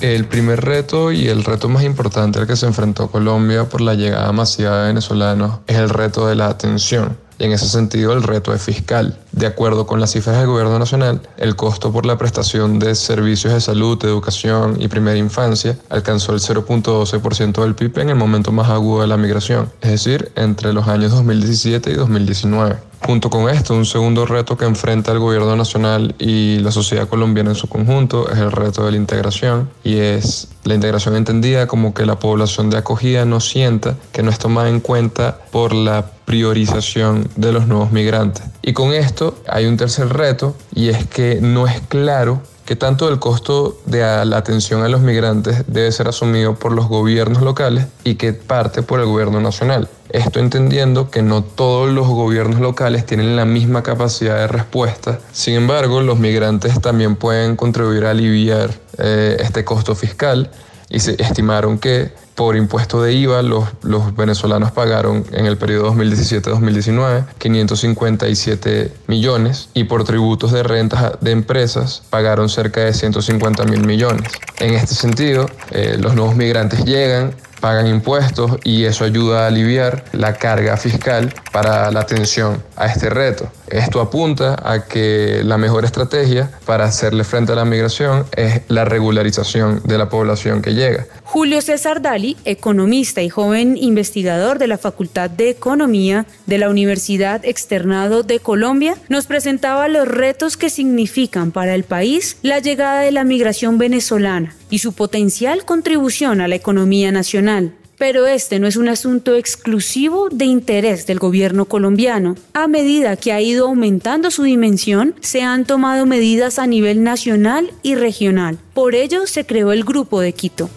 El 0.00 0.24
primer 0.24 0.60
reto 0.60 1.12
y 1.12 1.28
el 1.28 1.44
reto 1.44 1.68
más 1.68 1.84
importante 1.84 2.40
al 2.40 2.48
que 2.48 2.56
se 2.56 2.66
enfrentó 2.66 3.12
Colombia 3.12 3.68
por 3.68 3.80
la 3.80 3.94
llegada 3.94 4.32
masiva 4.32 4.80
de 4.80 4.88
venezolanos 4.88 5.60
es 5.68 5.76
el 5.76 5.88
reto 5.88 6.26
de 6.26 6.34
la 6.34 6.48
atención 6.48 7.16
y 7.40 7.44
en 7.44 7.52
ese 7.52 7.66
sentido 7.66 8.12
el 8.12 8.22
reto 8.22 8.54
es 8.54 8.62
fiscal. 8.62 9.18
De 9.32 9.46
acuerdo 9.46 9.86
con 9.86 9.98
las 9.98 10.12
cifras 10.12 10.36
del 10.36 10.46
gobierno 10.46 10.78
nacional, 10.78 11.22
el 11.38 11.56
costo 11.56 11.90
por 11.90 12.06
la 12.06 12.18
prestación 12.18 12.78
de 12.78 12.94
servicios 12.94 13.54
de 13.54 13.60
salud, 13.60 13.98
educación 14.04 14.76
y 14.78 14.88
primera 14.88 15.16
infancia 15.16 15.76
alcanzó 15.88 16.34
el 16.34 16.40
0.12% 16.40 17.62
del 17.62 17.74
PIB 17.74 17.98
en 17.98 18.10
el 18.10 18.16
momento 18.16 18.52
más 18.52 18.68
agudo 18.68 19.00
de 19.00 19.08
la 19.08 19.16
migración, 19.16 19.72
es 19.80 19.90
decir, 19.90 20.30
entre 20.36 20.72
los 20.72 20.86
años 20.86 21.12
2017 21.12 21.90
y 21.90 21.94
2019. 21.94 22.89
Junto 23.02 23.30
con 23.30 23.48
esto, 23.48 23.74
un 23.74 23.86
segundo 23.86 24.26
reto 24.26 24.56
que 24.56 24.66
enfrenta 24.66 25.12
el 25.12 25.18
gobierno 25.18 25.56
nacional 25.56 26.14
y 26.18 26.58
la 26.58 26.70
sociedad 26.70 27.08
colombiana 27.08 27.50
en 27.50 27.56
su 27.56 27.66
conjunto 27.66 28.30
es 28.30 28.38
el 28.38 28.52
reto 28.52 28.84
de 28.84 28.92
la 28.92 28.96
integración 28.98 29.70
y 29.82 29.98
es 29.98 30.48
la 30.64 30.74
integración 30.74 31.16
entendida 31.16 31.66
como 31.66 31.94
que 31.94 32.04
la 32.04 32.18
población 32.18 32.68
de 32.68 32.76
acogida 32.76 33.24
no 33.24 33.40
sienta 33.40 33.96
que 34.12 34.22
no 34.22 34.30
es 34.30 34.38
tomada 34.38 34.68
en 34.68 34.80
cuenta 34.80 35.38
por 35.50 35.74
la 35.74 36.10
priorización 36.24 37.28
de 37.36 37.52
los 37.52 37.66
nuevos 37.66 37.90
migrantes. 37.90 38.44
Y 38.62 38.74
con 38.74 38.92
esto 38.92 39.36
hay 39.48 39.66
un 39.66 39.76
tercer 39.76 40.10
reto 40.10 40.54
y 40.74 40.90
es 40.90 41.06
que 41.06 41.40
no 41.40 41.66
es 41.66 41.80
claro 41.80 42.42
que 42.70 42.76
tanto 42.76 43.08
el 43.08 43.18
costo 43.18 43.80
de 43.84 43.98
la 44.24 44.36
atención 44.36 44.84
a 44.84 44.88
los 44.88 45.00
migrantes 45.00 45.64
debe 45.66 45.90
ser 45.90 46.06
asumido 46.06 46.54
por 46.54 46.70
los 46.70 46.86
gobiernos 46.86 47.42
locales 47.42 47.86
y 48.04 48.14
que 48.14 48.32
parte 48.32 48.82
por 48.82 49.00
el 49.00 49.06
gobierno 49.06 49.40
nacional. 49.40 49.88
Esto 50.10 50.38
entendiendo 50.38 51.10
que 51.10 51.20
no 51.20 51.42
todos 51.42 51.90
los 51.90 52.06
gobiernos 52.06 52.60
locales 52.60 53.04
tienen 53.04 53.34
la 53.34 53.44
misma 53.44 53.82
capacidad 53.82 54.36
de 54.36 54.46
respuesta. 54.46 55.18
Sin 55.32 55.54
embargo, 55.54 56.00
los 56.00 56.20
migrantes 56.20 56.80
también 56.80 57.16
pueden 57.16 57.56
contribuir 57.56 58.04
a 58.04 58.12
aliviar 58.12 58.70
eh, 58.98 59.38
este 59.40 59.64
costo 59.64 59.96
fiscal 59.96 60.52
y 60.88 61.00
se 61.00 61.20
estimaron 61.20 61.76
que 61.76 62.12
por 62.40 62.56
impuesto 62.56 63.02
de 63.02 63.12
IVA 63.12 63.42
los, 63.42 63.68
los 63.82 64.16
venezolanos 64.16 64.72
pagaron 64.72 65.26
en 65.32 65.44
el 65.44 65.58
periodo 65.58 65.92
2017-2019 65.92 67.26
557 67.36 68.94
millones 69.08 69.68
y 69.74 69.84
por 69.84 70.04
tributos 70.04 70.50
de 70.50 70.62
rentas 70.62 71.20
de 71.20 71.32
empresas 71.32 72.02
pagaron 72.08 72.48
cerca 72.48 72.80
de 72.80 72.94
150 72.94 73.64
mil 73.64 73.86
millones. 73.86 74.32
En 74.58 74.72
este 74.72 74.94
sentido, 74.94 75.50
eh, 75.70 75.98
los 76.00 76.14
nuevos 76.14 76.34
migrantes 76.34 76.82
llegan, 76.86 77.34
pagan 77.60 77.86
impuestos 77.86 78.52
y 78.64 78.84
eso 78.84 79.04
ayuda 79.04 79.44
a 79.44 79.48
aliviar 79.48 80.06
la 80.12 80.32
carga 80.32 80.78
fiscal 80.78 81.34
para 81.52 81.90
la 81.90 82.00
atención 82.00 82.62
a 82.74 82.86
este 82.86 83.10
reto. 83.10 83.52
Esto 83.70 84.00
apunta 84.00 84.56
a 84.62 84.84
que 84.84 85.42
la 85.44 85.58
mejor 85.58 85.84
estrategia 85.84 86.50
para 86.66 86.84
hacerle 86.84 87.24
frente 87.24 87.52
a 87.52 87.54
la 87.54 87.64
migración 87.64 88.26
es 88.36 88.62
la 88.68 88.84
regularización 88.84 89.80
de 89.84 89.98
la 89.98 90.08
población 90.08 90.60
que 90.60 90.74
llega. 90.74 91.06
Julio 91.24 91.60
César 91.60 92.02
Dali, 92.02 92.36
economista 92.44 93.22
y 93.22 93.28
joven 93.28 93.76
investigador 93.76 94.58
de 94.58 94.66
la 94.66 94.78
Facultad 94.78 95.30
de 95.30 95.50
Economía 95.50 96.26
de 96.46 96.58
la 96.58 96.68
Universidad 96.68 97.44
Externado 97.44 98.24
de 98.24 98.40
Colombia, 98.40 98.96
nos 99.08 99.26
presentaba 99.26 99.88
los 99.88 100.08
retos 100.08 100.56
que 100.56 100.70
significan 100.70 101.52
para 101.52 101.74
el 101.74 101.84
país 101.84 102.36
la 102.42 102.58
llegada 102.58 103.00
de 103.00 103.12
la 103.12 103.24
migración 103.24 103.78
venezolana 103.78 104.56
y 104.70 104.78
su 104.78 104.92
potencial 104.92 105.64
contribución 105.64 106.40
a 106.40 106.48
la 106.48 106.56
economía 106.56 107.12
nacional. 107.12 107.74
Pero 108.00 108.26
este 108.26 108.58
no 108.60 108.66
es 108.66 108.76
un 108.76 108.88
asunto 108.88 109.36
exclusivo 109.36 110.30
de 110.30 110.46
interés 110.46 111.06
del 111.06 111.18
gobierno 111.18 111.66
colombiano. 111.66 112.34
A 112.54 112.66
medida 112.66 113.14
que 113.18 113.30
ha 113.30 113.42
ido 113.42 113.66
aumentando 113.66 114.30
su 114.30 114.42
dimensión, 114.44 115.14
se 115.20 115.42
han 115.42 115.66
tomado 115.66 116.06
medidas 116.06 116.58
a 116.58 116.66
nivel 116.66 117.04
nacional 117.04 117.70
y 117.82 117.96
regional. 117.96 118.58
Por 118.72 118.94
ello 118.94 119.26
se 119.26 119.44
creó 119.44 119.70
el 119.72 119.84
Grupo 119.84 120.22
de 120.22 120.32
Quito. 120.32 120.70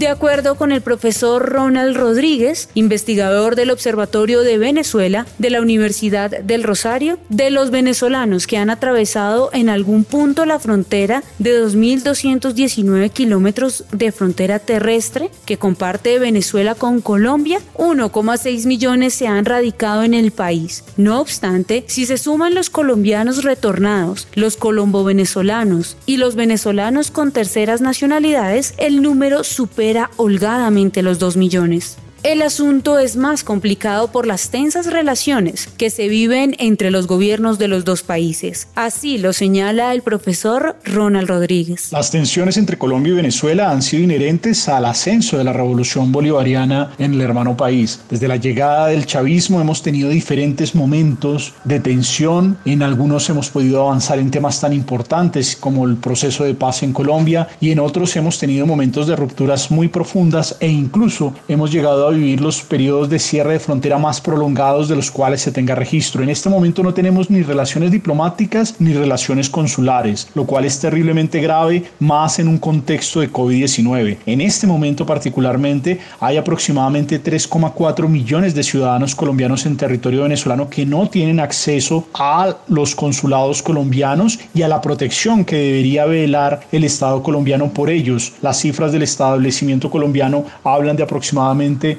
De 0.00 0.08
acuerdo 0.08 0.54
con 0.54 0.72
el 0.72 0.80
profesor 0.80 1.46
Ronald 1.46 1.94
Rodríguez, 1.94 2.70
investigador 2.72 3.54
del 3.54 3.70
Observatorio 3.70 4.40
de 4.40 4.56
Venezuela 4.56 5.26
de 5.36 5.50
la 5.50 5.60
Universidad 5.60 6.30
del 6.30 6.62
Rosario, 6.62 7.18
de 7.28 7.50
los 7.50 7.70
venezolanos 7.70 8.46
que 8.46 8.56
han 8.56 8.70
atravesado 8.70 9.50
en 9.52 9.68
algún 9.68 10.04
punto 10.04 10.46
la 10.46 10.58
frontera 10.58 11.22
de 11.38 11.62
2.219 11.62 13.10
kilómetros 13.10 13.84
de 13.92 14.10
frontera 14.10 14.58
terrestre 14.58 15.30
que 15.44 15.58
comparte 15.58 16.18
Venezuela 16.18 16.74
con 16.74 17.02
Colombia, 17.02 17.60
1,6 17.76 18.66
millones 18.66 19.12
se 19.12 19.26
han 19.26 19.44
radicado 19.44 20.02
en 20.02 20.14
el 20.14 20.30
país. 20.30 20.82
No 20.96 21.20
obstante, 21.20 21.84
si 21.88 22.06
se 22.06 22.16
suman 22.16 22.54
los 22.54 22.70
colombianos 22.70 23.44
retornados, 23.44 24.28
los 24.32 24.56
colombo-venezolanos 24.56 25.98
y 26.06 26.16
los 26.16 26.36
venezolanos 26.36 27.10
con 27.10 27.32
terceras 27.32 27.82
nacionalidades, 27.82 28.72
el 28.78 29.02
número 29.02 29.44
supera 29.44 29.89
holgadamente 30.16 31.02
los 31.02 31.18
2 31.18 31.36
millones. 31.36 31.98
El 32.22 32.42
asunto 32.42 32.98
es 32.98 33.16
más 33.16 33.44
complicado 33.44 34.08
por 34.08 34.26
las 34.26 34.50
tensas 34.50 34.92
relaciones 34.92 35.70
que 35.78 35.88
se 35.88 36.06
viven 36.08 36.54
entre 36.58 36.90
los 36.90 37.06
gobiernos 37.06 37.58
de 37.58 37.66
los 37.66 37.86
dos 37.86 38.02
países. 38.02 38.68
Así 38.74 39.16
lo 39.16 39.32
señala 39.32 39.94
el 39.94 40.02
profesor 40.02 40.76
Ronald 40.84 41.28
Rodríguez. 41.28 41.90
Las 41.92 42.10
tensiones 42.10 42.58
entre 42.58 42.76
Colombia 42.76 43.14
y 43.14 43.16
Venezuela 43.16 43.70
han 43.70 43.80
sido 43.80 44.02
inherentes 44.02 44.68
al 44.68 44.84
ascenso 44.84 45.38
de 45.38 45.44
la 45.44 45.54
revolución 45.54 46.12
bolivariana 46.12 46.92
en 46.98 47.14
el 47.14 47.22
hermano 47.22 47.56
país. 47.56 48.00
Desde 48.10 48.28
la 48.28 48.36
llegada 48.36 48.88
del 48.88 49.06
chavismo 49.06 49.58
hemos 49.58 49.82
tenido 49.82 50.10
diferentes 50.10 50.74
momentos 50.74 51.54
de 51.64 51.80
tensión. 51.80 52.58
En 52.66 52.82
algunos 52.82 53.30
hemos 53.30 53.48
podido 53.48 53.80
avanzar 53.80 54.18
en 54.18 54.30
temas 54.30 54.60
tan 54.60 54.74
importantes 54.74 55.56
como 55.56 55.86
el 55.86 55.96
proceso 55.96 56.44
de 56.44 56.52
paz 56.52 56.82
en 56.82 56.92
Colombia 56.92 57.48
y 57.62 57.70
en 57.70 57.78
otros 57.78 58.14
hemos 58.16 58.38
tenido 58.38 58.66
momentos 58.66 59.06
de 59.06 59.16
rupturas 59.16 59.70
muy 59.70 59.88
profundas 59.88 60.58
e 60.60 60.68
incluso 60.68 61.32
hemos 61.48 61.72
llegado 61.72 62.08
a 62.08 62.09
vivir 62.10 62.40
los 62.40 62.62
periodos 62.62 63.08
de 63.08 63.18
cierre 63.18 63.54
de 63.54 63.60
frontera 63.60 63.98
más 63.98 64.20
prolongados 64.20 64.88
de 64.88 64.96
los 64.96 65.10
cuales 65.10 65.40
se 65.40 65.52
tenga 65.52 65.74
registro. 65.74 66.22
En 66.22 66.28
este 66.28 66.48
momento 66.48 66.82
no 66.82 66.94
tenemos 66.94 67.30
ni 67.30 67.42
relaciones 67.42 67.90
diplomáticas 67.90 68.76
ni 68.78 68.92
relaciones 68.92 69.48
consulares, 69.48 70.28
lo 70.34 70.44
cual 70.44 70.64
es 70.64 70.78
terriblemente 70.78 71.40
grave 71.40 71.84
más 71.98 72.38
en 72.38 72.48
un 72.48 72.58
contexto 72.58 73.20
de 73.20 73.32
COVID-19. 73.32 74.18
En 74.26 74.40
este 74.40 74.66
momento 74.66 75.06
particularmente 75.06 75.98
hay 76.20 76.36
aproximadamente 76.36 77.22
3,4 77.22 78.08
millones 78.08 78.54
de 78.54 78.62
ciudadanos 78.62 79.14
colombianos 79.14 79.66
en 79.66 79.76
territorio 79.76 80.22
venezolano 80.22 80.68
que 80.68 80.86
no 80.86 81.08
tienen 81.08 81.40
acceso 81.40 82.06
a 82.14 82.56
los 82.68 82.94
consulados 82.94 83.62
colombianos 83.62 84.38
y 84.54 84.62
a 84.62 84.68
la 84.68 84.80
protección 84.80 85.44
que 85.44 85.56
debería 85.56 86.06
velar 86.06 86.60
el 86.72 86.84
Estado 86.84 87.22
colombiano 87.22 87.72
por 87.72 87.90
ellos. 87.90 88.32
Las 88.42 88.60
cifras 88.60 88.92
del 88.92 89.02
establecimiento 89.02 89.90
colombiano 89.90 90.44
hablan 90.64 90.96
de 90.96 91.02
aproximadamente 91.02 91.98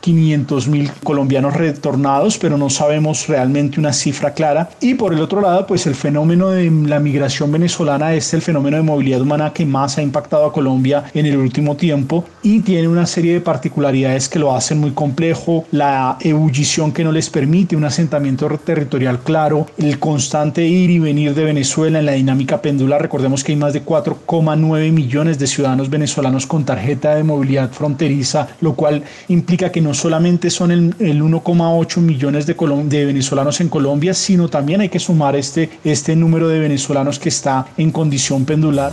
500 0.00 0.68
mil 0.68 0.90
colombianos 1.04 1.54
retornados, 1.54 2.38
pero 2.38 2.56
no 2.56 2.70
sabemos 2.70 3.28
realmente 3.28 3.80
una 3.80 3.92
cifra 3.92 4.32
clara. 4.32 4.70
Y 4.80 4.94
por 4.94 5.12
el 5.12 5.20
otro 5.20 5.40
lado, 5.40 5.66
pues 5.66 5.86
el 5.86 5.94
fenómeno 5.94 6.48
de 6.50 6.70
la 6.70 7.00
migración 7.00 7.52
venezolana 7.52 8.14
es 8.14 8.32
el 8.34 8.42
fenómeno 8.42 8.76
de 8.76 8.82
movilidad 8.82 9.20
humana 9.20 9.52
que 9.52 9.66
más 9.66 9.98
ha 9.98 10.02
impactado 10.02 10.46
a 10.46 10.52
Colombia 10.52 11.04
en 11.14 11.26
el 11.26 11.36
último 11.36 11.76
tiempo 11.76 12.24
y 12.42 12.60
tiene 12.60 12.88
una 12.88 13.06
serie 13.06 13.34
de 13.34 13.40
particularidades 13.40 14.28
que 14.28 14.38
lo 14.38 14.54
hacen 14.54 14.78
muy 14.78 14.92
complejo, 14.92 15.64
la 15.70 16.16
ebullición 16.20 16.92
que 16.92 17.04
no 17.04 17.12
les 17.12 17.30
permite 17.30 17.76
un 17.76 17.84
asentamiento 17.84 18.48
territorial 18.64 19.20
claro, 19.20 19.66
el 19.78 19.98
constante 19.98 20.66
ir 20.66 20.90
y 20.90 20.98
venir 20.98 21.34
de 21.34 21.44
Venezuela 21.44 21.98
en 21.98 22.06
la 22.06 22.12
dinámica 22.12 22.62
pendular. 22.62 23.02
Recordemos 23.02 23.44
que 23.44 23.52
hay 23.52 23.58
más 23.58 23.72
de 23.72 23.84
4,9 23.84 24.92
millones 24.92 25.38
de 25.38 25.46
ciudadanos 25.46 25.90
venezolanos 25.90 26.46
con 26.46 26.64
tarjeta 26.64 27.14
de 27.14 27.24
movilidad 27.24 27.70
fronteriza, 27.70 28.48
lo 28.60 28.74
cual 28.74 29.02
implica 29.28 29.70
que 29.70 29.80
no 29.80 29.89
solamente 29.94 30.50
son 30.50 30.70
el, 30.70 30.94
1,8 30.98 31.98
millones 31.98 32.46
de, 32.46 32.54
de 32.84 33.04
venezolanos 33.04 33.60
en 33.60 33.68
Colombia, 33.68 34.14
sino 34.14 34.48
también 34.48 34.80
hay 34.80 34.88
que 34.88 34.98
sumar 34.98 35.36
este, 35.36 35.70
este 35.84 36.16
número 36.16 36.48
de 36.48 36.58
venezolanos 36.58 37.18
que 37.18 37.28
está 37.28 37.66
en 37.76 37.90
condición 37.90 38.44
pendular. 38.44 38.92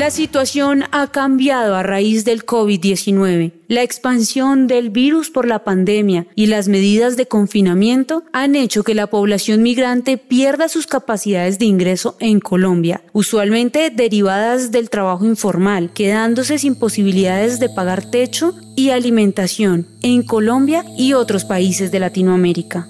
La 0.00 0.10
situación 0.10 0.84
ha 0.92 1.08
cambiado 1.08 1.74
a 1.74 1.82
raíz 1.82 2.24
del 2.24 2.46
COVID-19. 2.46 3.52
La 3.68 3.82
expansión 3.82 4.66
del 4.66 4.88
virus 4.88 5.28
por 5.28 5.46
la 5.46 5.62
pandemia 5.62 6.26
y 6.34 6.46
las 6.46 6.68
medidas 6.68 7.18
de 7.18 7.26
confinamiento 7.26 8.22
han 8.32 8.56
hecho 8.56 8.82
que 8.82 8.94
la 8.94 9.08
población 9.08 9.62
migrante 9.62 10.16
pierda 10.16 10.70
sus 10.70 10.86
capacidades 10.86 11.58
de 11.58 11.66
ingreso 11.66 12.16
en 12.18 12.40
Colombia, 12.40 13.02
usualmente 13.12 13.90
derivadas 13.90 14.70
del 14.70 14.88
trabajo 14.88 15.26
informal, 15.26 15.92
quedándose 15.92 16.56
sin 16.56 16.76
posibilidades 16.76 17.60
de 17.60 17.68
pagar 17.68 18.10
techo 18.10 18.54
y 18.76 18.88
alimentación 18.88 19.86
en 20.00 20.22
Colombia 20.22 20.82
y 20.96 21.12
otros 21.12 21.44
países 21.44 21.92
de 21.92 22.00
Latinoamérica. 22.00 22.88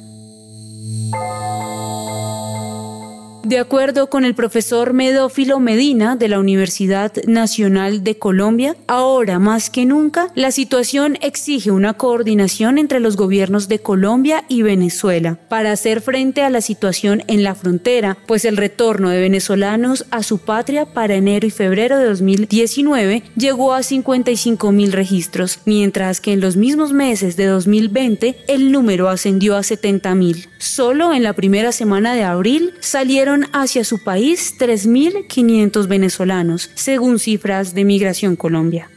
De 3.42 3.58
acuerdo 3.58 4.10
con 4.10 4.26
el 4.26 4.34
profesor 4.34 4.92
Medófilo 4.92 5.60
Medina 5.60 6.14
de 6.14 6.28
la 6.28 6.38
Universidad 6.38 7.10
Nacional 7.26 8.04
de 8.04 8.18
Colombia, 8.18 8.76
ahora 8.86 9.38
más 9.38 9.70
que 9.70 9.86
nunca 9.86 10.28
la 10.34 10.50
situación 10.50 11.16
exige 11.22 11.70
una 11.70 11.94
coordinación 11.94 12.76
entre 12.76 13.00
los 13.00 13.16
gobiernos 13.16 13.66
de 13.66 13.78
Colombia 13.78 14.44
y 14.48 14.60
Venezuela 14.60 15.38
para 15.48 15.72
hacer 15.72 16.02
frente 16.02 16.42
a 16.42 16.50
la 16.50 16.60
situación 16.60 17.22
en 17.28 17.42
la 17.42 17.54
frontera, 17.54 18.18
pues 18.26 18.44
el 18.44 18.58
retorno 18.58 19.08
de 19.08 19.22
venezolanos 19.22 20.04
a 20.10 20.22
su 20.22 20.36
patria 20.36 20.84
para 20.84 21.14
enero 21.14 21.46
y 21.46 21.50
febrero 21.50 21.96
de 21.96 22.04
2019 22.04 23.22
llegó 23.36 23.72
a 23.72 23.82
55 23.82 24.70
mil 24.70 24.92
registros, 24.92 25.60
mientras 25.64 26.20
que 26.20 26.34
en 26.34 26.42
los 26.42 26.56
mismos 26.56 26.92
meses 26.92 27.38
de 27.38 27.46
2020 27.46 28.36
el 28.48 28.70
número 28.70 29.08
ascendió 29.08 29.56
a 29.56 29.62
70 29.62 30.14
mil. 30.14 30.46
Solo 30.58 31.14
en 31.14 31.22
la 31.22 31.32
primera 31.32 31.72
semana 31.72 32.14
de 32.14 32.22
abril 32.22 32.74
salieron 32.80 33.29
hacia 33.52 33.84
su 33.84 34.02
país 34.02 34.54
3.500 34.58 35.86
venezolanos, 35.86 36.70
según 36.74 37.18
cifras 37.18 37.74
de 37.74 37.84
Migración 37.84 38.36
Colombia. 38.36 38.90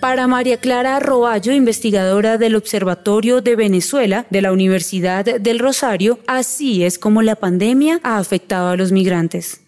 Para 0.00 0.26
María 0.26 0.58
Clara 0.58 1.00
Roballo, 1.00 1.52
investigadora 1.52 2.38
del 2.38 2.54
Observatorio 2.54 3.40
de 3.40 3.56
Venezuela 3.56 4.26
de 4.30 4.42
la 4.42 4.52
Universidad 4.52 5.24
del 5.24 5.58
Rosario, 5.58 6.20
así 6.26 6.84
es 6.84 6.98
como 6.98 7.22
la 7.22 7.36
pandemia 7.36 8.00
ha 8.02 8.18
afectado 8.18 8.68
a 8.68 8.76
los 8.76 8.92
migrantes. 8.92 9.65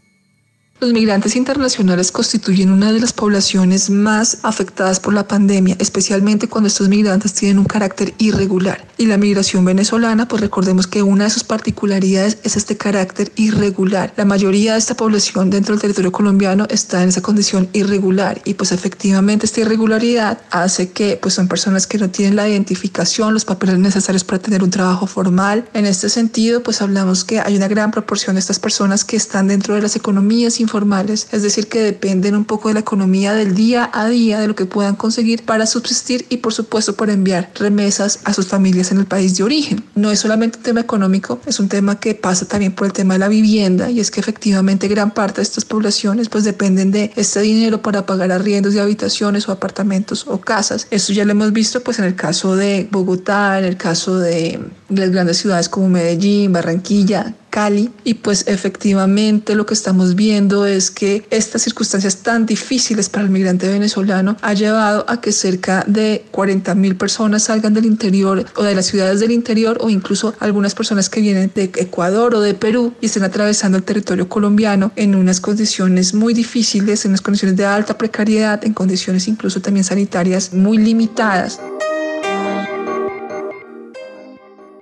Los 0.81 0.93
migrantes 0.93 1.35
internacionales 1.35 2.13
constituyen 2.13 2.71
una 2.71 2.93
de 2.93 3.01
las 3.01 3.13
poblaciones 3.13 3.91
más 3.91 4.39
afectadas 4.45 5.01
por 5.01 5.13
la 5.13 5.27
pandemia, 5.27 5.75
especialmente 5.81 6.47
cuando 6.47 6.69
estos 6.69 6.89
migrantes 6.89 7.35
tienen 7.35 7.59
un 7.59 7.65
carácter 7.65 8.15
irregular. 8.19 8.87
Y 8.97 9.07
la 9.07 9.17
migración 9.19 9.65
venezolana, 9.65 10.29
pues 10.29 10.41
recordemos 10.41 10.87
que 10.87 11.03
una 11.03 11.25
de 11.25 11.31
sus 11.31 11.43
particularidades 11.43 12.39
es 12.45 12.57
este 12.57 12.77
carácter 12.77 13.33
irregular. 13.35 14.13
La 14.17 14.25
mayoría 14.25 14.75
de 14.75 14.79
esta 14.79 14.97
población 14.97 15.51
dentro 15.51 15.75
del 15.75 15.83
territorio 15.83 16.13
colombiano 16.13 16.69
está 16.71 17.03
en 17.03 17.09
esa 17.09 17.23
condición 17.23 17.69
irregular 17.73 18.41
y 18.45 18.55
pues 18.55 18.71
efectivamente 18.71 19.47
esta 19.47 19.63
irregularidad 19.63 20.43
hace 20.53 20.91
que 20.91 21.19
pues 21.21 21.35
son 21.35 21.49
personas 21.49 21.89
que 21.89 21.99
no 21.99 22.09
tienen 22.09 22.37
la 22.37 22.49
identificación, 22.49 23.35
los 23.35 23.45
papeles 23.45 23.81
necesarios 23.81 24.23
para 24.23 24.39
tener 24.39 24.63
un 24.63 24.71
trabajo 24.71 25.09
formal. 25.09 25.69
En 25.75 25.87
este 25.87 26.09
sentido, 26.09 26.63
pues 26.63 26.83
hablamos 26.83 27.25
que 27.25 27.41
hay 27.41 27.57
una 27.57 27.67
gran 27.67 27.91
proporción 27.91 28.37
de 28.37 28.41
estas 28.41 28.61
personas 28.61 29.05
que 29.05 29.17
están 29.17 29.49
dentro 29.49 29.75
de 29.75 29.83
las 29.83 29.97
economías 29.97 30.61
informales, 30.69 31.29
es 31.33 31.43
decir, 31.43 31.69
que 31.69 31.81
dependen 31.81 32.37
un 32.37 32.45
poco 32.45 32.69
de 32.69 32.75
la 32.75 32.81
economía 32.81 33.33
del 33.33 33.55
día 33.55 33.91
a 33.93 34.07
día, 34.09 34.39
de 34.39 34.49
lo 34.49 34.55
que 34.55 34.67
puedan 34.67 34.97
conseguir 34.97 35.45
para 35.45 35.67
subsistir 35.67 36.27
y 36.29 36.39
por 36.39 36.53
supuesto 36.53 36.95
para 36.95 37.13
enviar 37.13 37.51
remesas 37.55 38.21
a 38.25 38.35
sus 38.35 38.47
familias 38.47 38.93
en 38.93 38.99
el 38.99 39.07
país 39.07 39.37
de 39.37 39.45
origen. 39.45 39.83
No 39.95 40.11
es 40.11 40.21
solamente 40.21 40.59
un 40.59 40.65
tema 40.65 40.81
económico, 40.81 41.41
es 41.47 41.59
un 41.59 41.69
tema 41.69 41.99
que 41.99 42.15
pasa 42.15 42.47
también 42.47 42.73
por 42.73 42.87
el 42.87 42.93
tema 42.93 43.15
de 43.15 43.21
la 43.21 43.29
vivienda 43.29 43.91
y 43.91 44.01
es 44.01 44.11
que 44.11 44.21
efectivamente 44.21 44.89
gran 44.89 45.13
parte 45.13 45.37
de 45.37 45.43
estas 45.43 45.65
poblaciones 45.65 46.29
pues 46.29 46.45
dependen 46.45 46.91
de 46.91 47.13
este 47.17 47.41
dinero 47.41 47.81
para 47.81 48.05
pagar 48.05 48.31
arriendos 48.31 48.75
de 48.75 48.81
habitaciones 48.81 49.49
o 49.49 49.53
apartamentos 49.53 50.27
o 50.27 50.41
casas. 50.41 50.87
Esto 50.91 51.13
ya 51.13 51.25
lo 51.25 51.33
hemos 51.33 51.53
visto 51.53 51.83
pues 51.83 51.99
en 51.99 52.05
el 52.05 52.15
caso 52.15 52.57
de 52.57 52.87
Bogotá, 52.91 53.59
en 53.59 53.65
el 53.65 53.77
caso 53.77 54.19
de 54.19 54.61
las 54.89 55.11
grandes 55.11 55.39
ciudades 55.39 55.69
como 55.69 55.89
Medellín, 55.89 56.53
Barranquilla, 56.53 57.35
Cali 57.51 57.91
y 58.05 58.15
pues 58.15 58.45
efectivamente 58.47 59.55
lo 59.55 59.67
que 59.67 59.75
estamos 59.75 60.15
viendo 60.15 60.67
es 60.67 60.91
que 60.91 61.27
estas 61.31 61.63
circunstancias 61.63 62.19
tan 62.19 62.47
difíciles 62.47 63.09
para 63.09 63.25
el 63.25 63.31
migrante 63.31 63.69
venezolano 63.69 64.37
ha 64.43 64.55
llevado 64.55 65.05
a 65.09 65.21
que 65.21 65.33
cerca 65.33 65.85
de 65.87 66.25
40 66.31 66.75
mil 66.75 66.97
personas 66.97 67.45
salgan 67.45 67.75
del 67.75 67.87
interior 67.87 68.45
o 68.57 68.63
de 68.63 68.75
las 68.75 68.87
ciudades 68.87 69.21
del 69.21 69.31
interior 69.31 69.79
o 69.81 69.91
incluso 69.91 70.35
algunas 70.41 70.75
personas 70.75 71.09
que 71.09 71.21
vienen 71.21 71.51
de 71.55 71.65
Ecuador 71.65 72.35
o 72.35 72.41
de 72.41 72.55
Perú 72.55 72.95
y 73.01 73.07
estén 73.07 73.25
atravesando 73.25 73.79
el 73.79 73.85
territorio 73.85 74.29
colombiano 74.29 74.93
en 74.97 75.15
unas 75.15 75.41
condiciones 75.41 76.15
muy 76.15 76.35
difíciles, 76.35 77.05
en 77.05 77.13
unas 77.13 77.21
condiciones 77.21 77.57
de 77.57 77.65
alta 77.65 77.97
precariedad, 77.97 78.65
en 78.65 78.75
condiciones 78.75 79.29
incluso 79.29 79.61
también 79.61 79.85
sanitarias 79.85 80.53
muy 80.53 80.79
limitadas. 80.79 81.61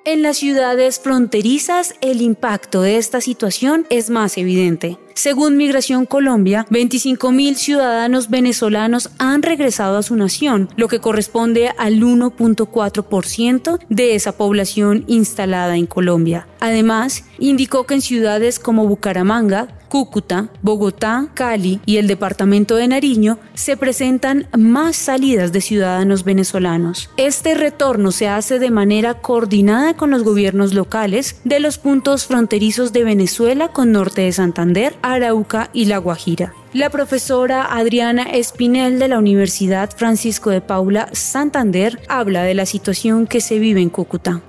En 0.08 0.22
las 0.22 0.36
ciudades 0.36 1.00
fronterizas 1.00 1.96
el 2.00 2.22
impacto 2.22 2.80
de 2.80 2.96
esta 2.96 3.20
situación 3.20 3.88
es 3.90 4.08
más 4.08 4.38
evidente. 4.38 4.98
Según 5.14 5.56
Migración 5.56 6.06
Colombia, 6.06 6.64
25.000 6.70 7.56
ciudadanos 7.56 8.30
venezolanos 8.30 9.10
han 9.18 9.42
regresado 9.42 9.98
a 9.98 10.04
su 10.04 10.14
nación, 10.14 10.68
lo 10.76 10.86
que 10.86 11.00
corresponde 11.00 11.72
al 11.76 12.00
1.4% 12.02 13.80
de 13.88 14.14
esa 14.14 14.30
población 14.30 15.02
instalada 15.08 15.76
en 15.76 15.86
Colombia. 15.86 16.46
Además, 16.60 17.24
indicó 17.40 17.84
que 17.84 17.94
en 17.94 18.00
ciudades 18.00 18.60
como 18.60 18.86
Bucaramanga, 18.86 19.66
Cúcuta, 19.88 20.48
Bogotá, 20.62 21.28
Cali 21.34 21.80
y 21.86 21.96
el 21.96 22.06
departamento 22.06 22.76
de 22.76 22.88
Nariño 22.88 23.38
se 23.54 23.76
presentan 23.76 24.48
más 24.56 24.96
salidas 24.96 25.52
de 25.52 25.60
ciudadanos 25.60 26.24
venezolanos. 26.24 27.10
Este 27.16 27.54
retorno 27.54 28.12
se 28.12 28.28
hace 28.28 28.58
de 28.58 28.70
manera 28.70 29.14
coordinada 29.14 29.94
con 29.94 30.10
los 30.10 30.22
gobiernos 30.22 30.74
locales 30.74 31.40
de 31.44 31.60
los 31.60 31.78
puntos 31.78 32.26
fronterizos 32.26 32.92
de 32.92 33.04
Venezuela 33.04 33.68
con 33.68 33.92
norte 33.92 34.22
de 34.22 34.32
Santander, 34.32 34.96
Arauca 35.02 35.70
y 35.72 35.86
La 35.86 35.98
Guajira. 35.98 36.52
La 36.72 36.90
profesora 36.90 37.74
Adriana 37.74 38.24
Espinel 38.24 38.98
de 38.98 39.08
la 39.08 39.18
Universidad 39.18 39.90
Francisco 39.96 40.50
de 40.50 40.60
Paula 40.60 41.08
Santander 41.12 41.98
habla 42.08 42.42
de 42.42 42.54
la 42.54 42.66
situación 42.66 43.26
que 43.26 43.40
se 43.40 43.58
vive 43.58 43.80
en 43.80 43.88
Cúcuta. 43.88 44.42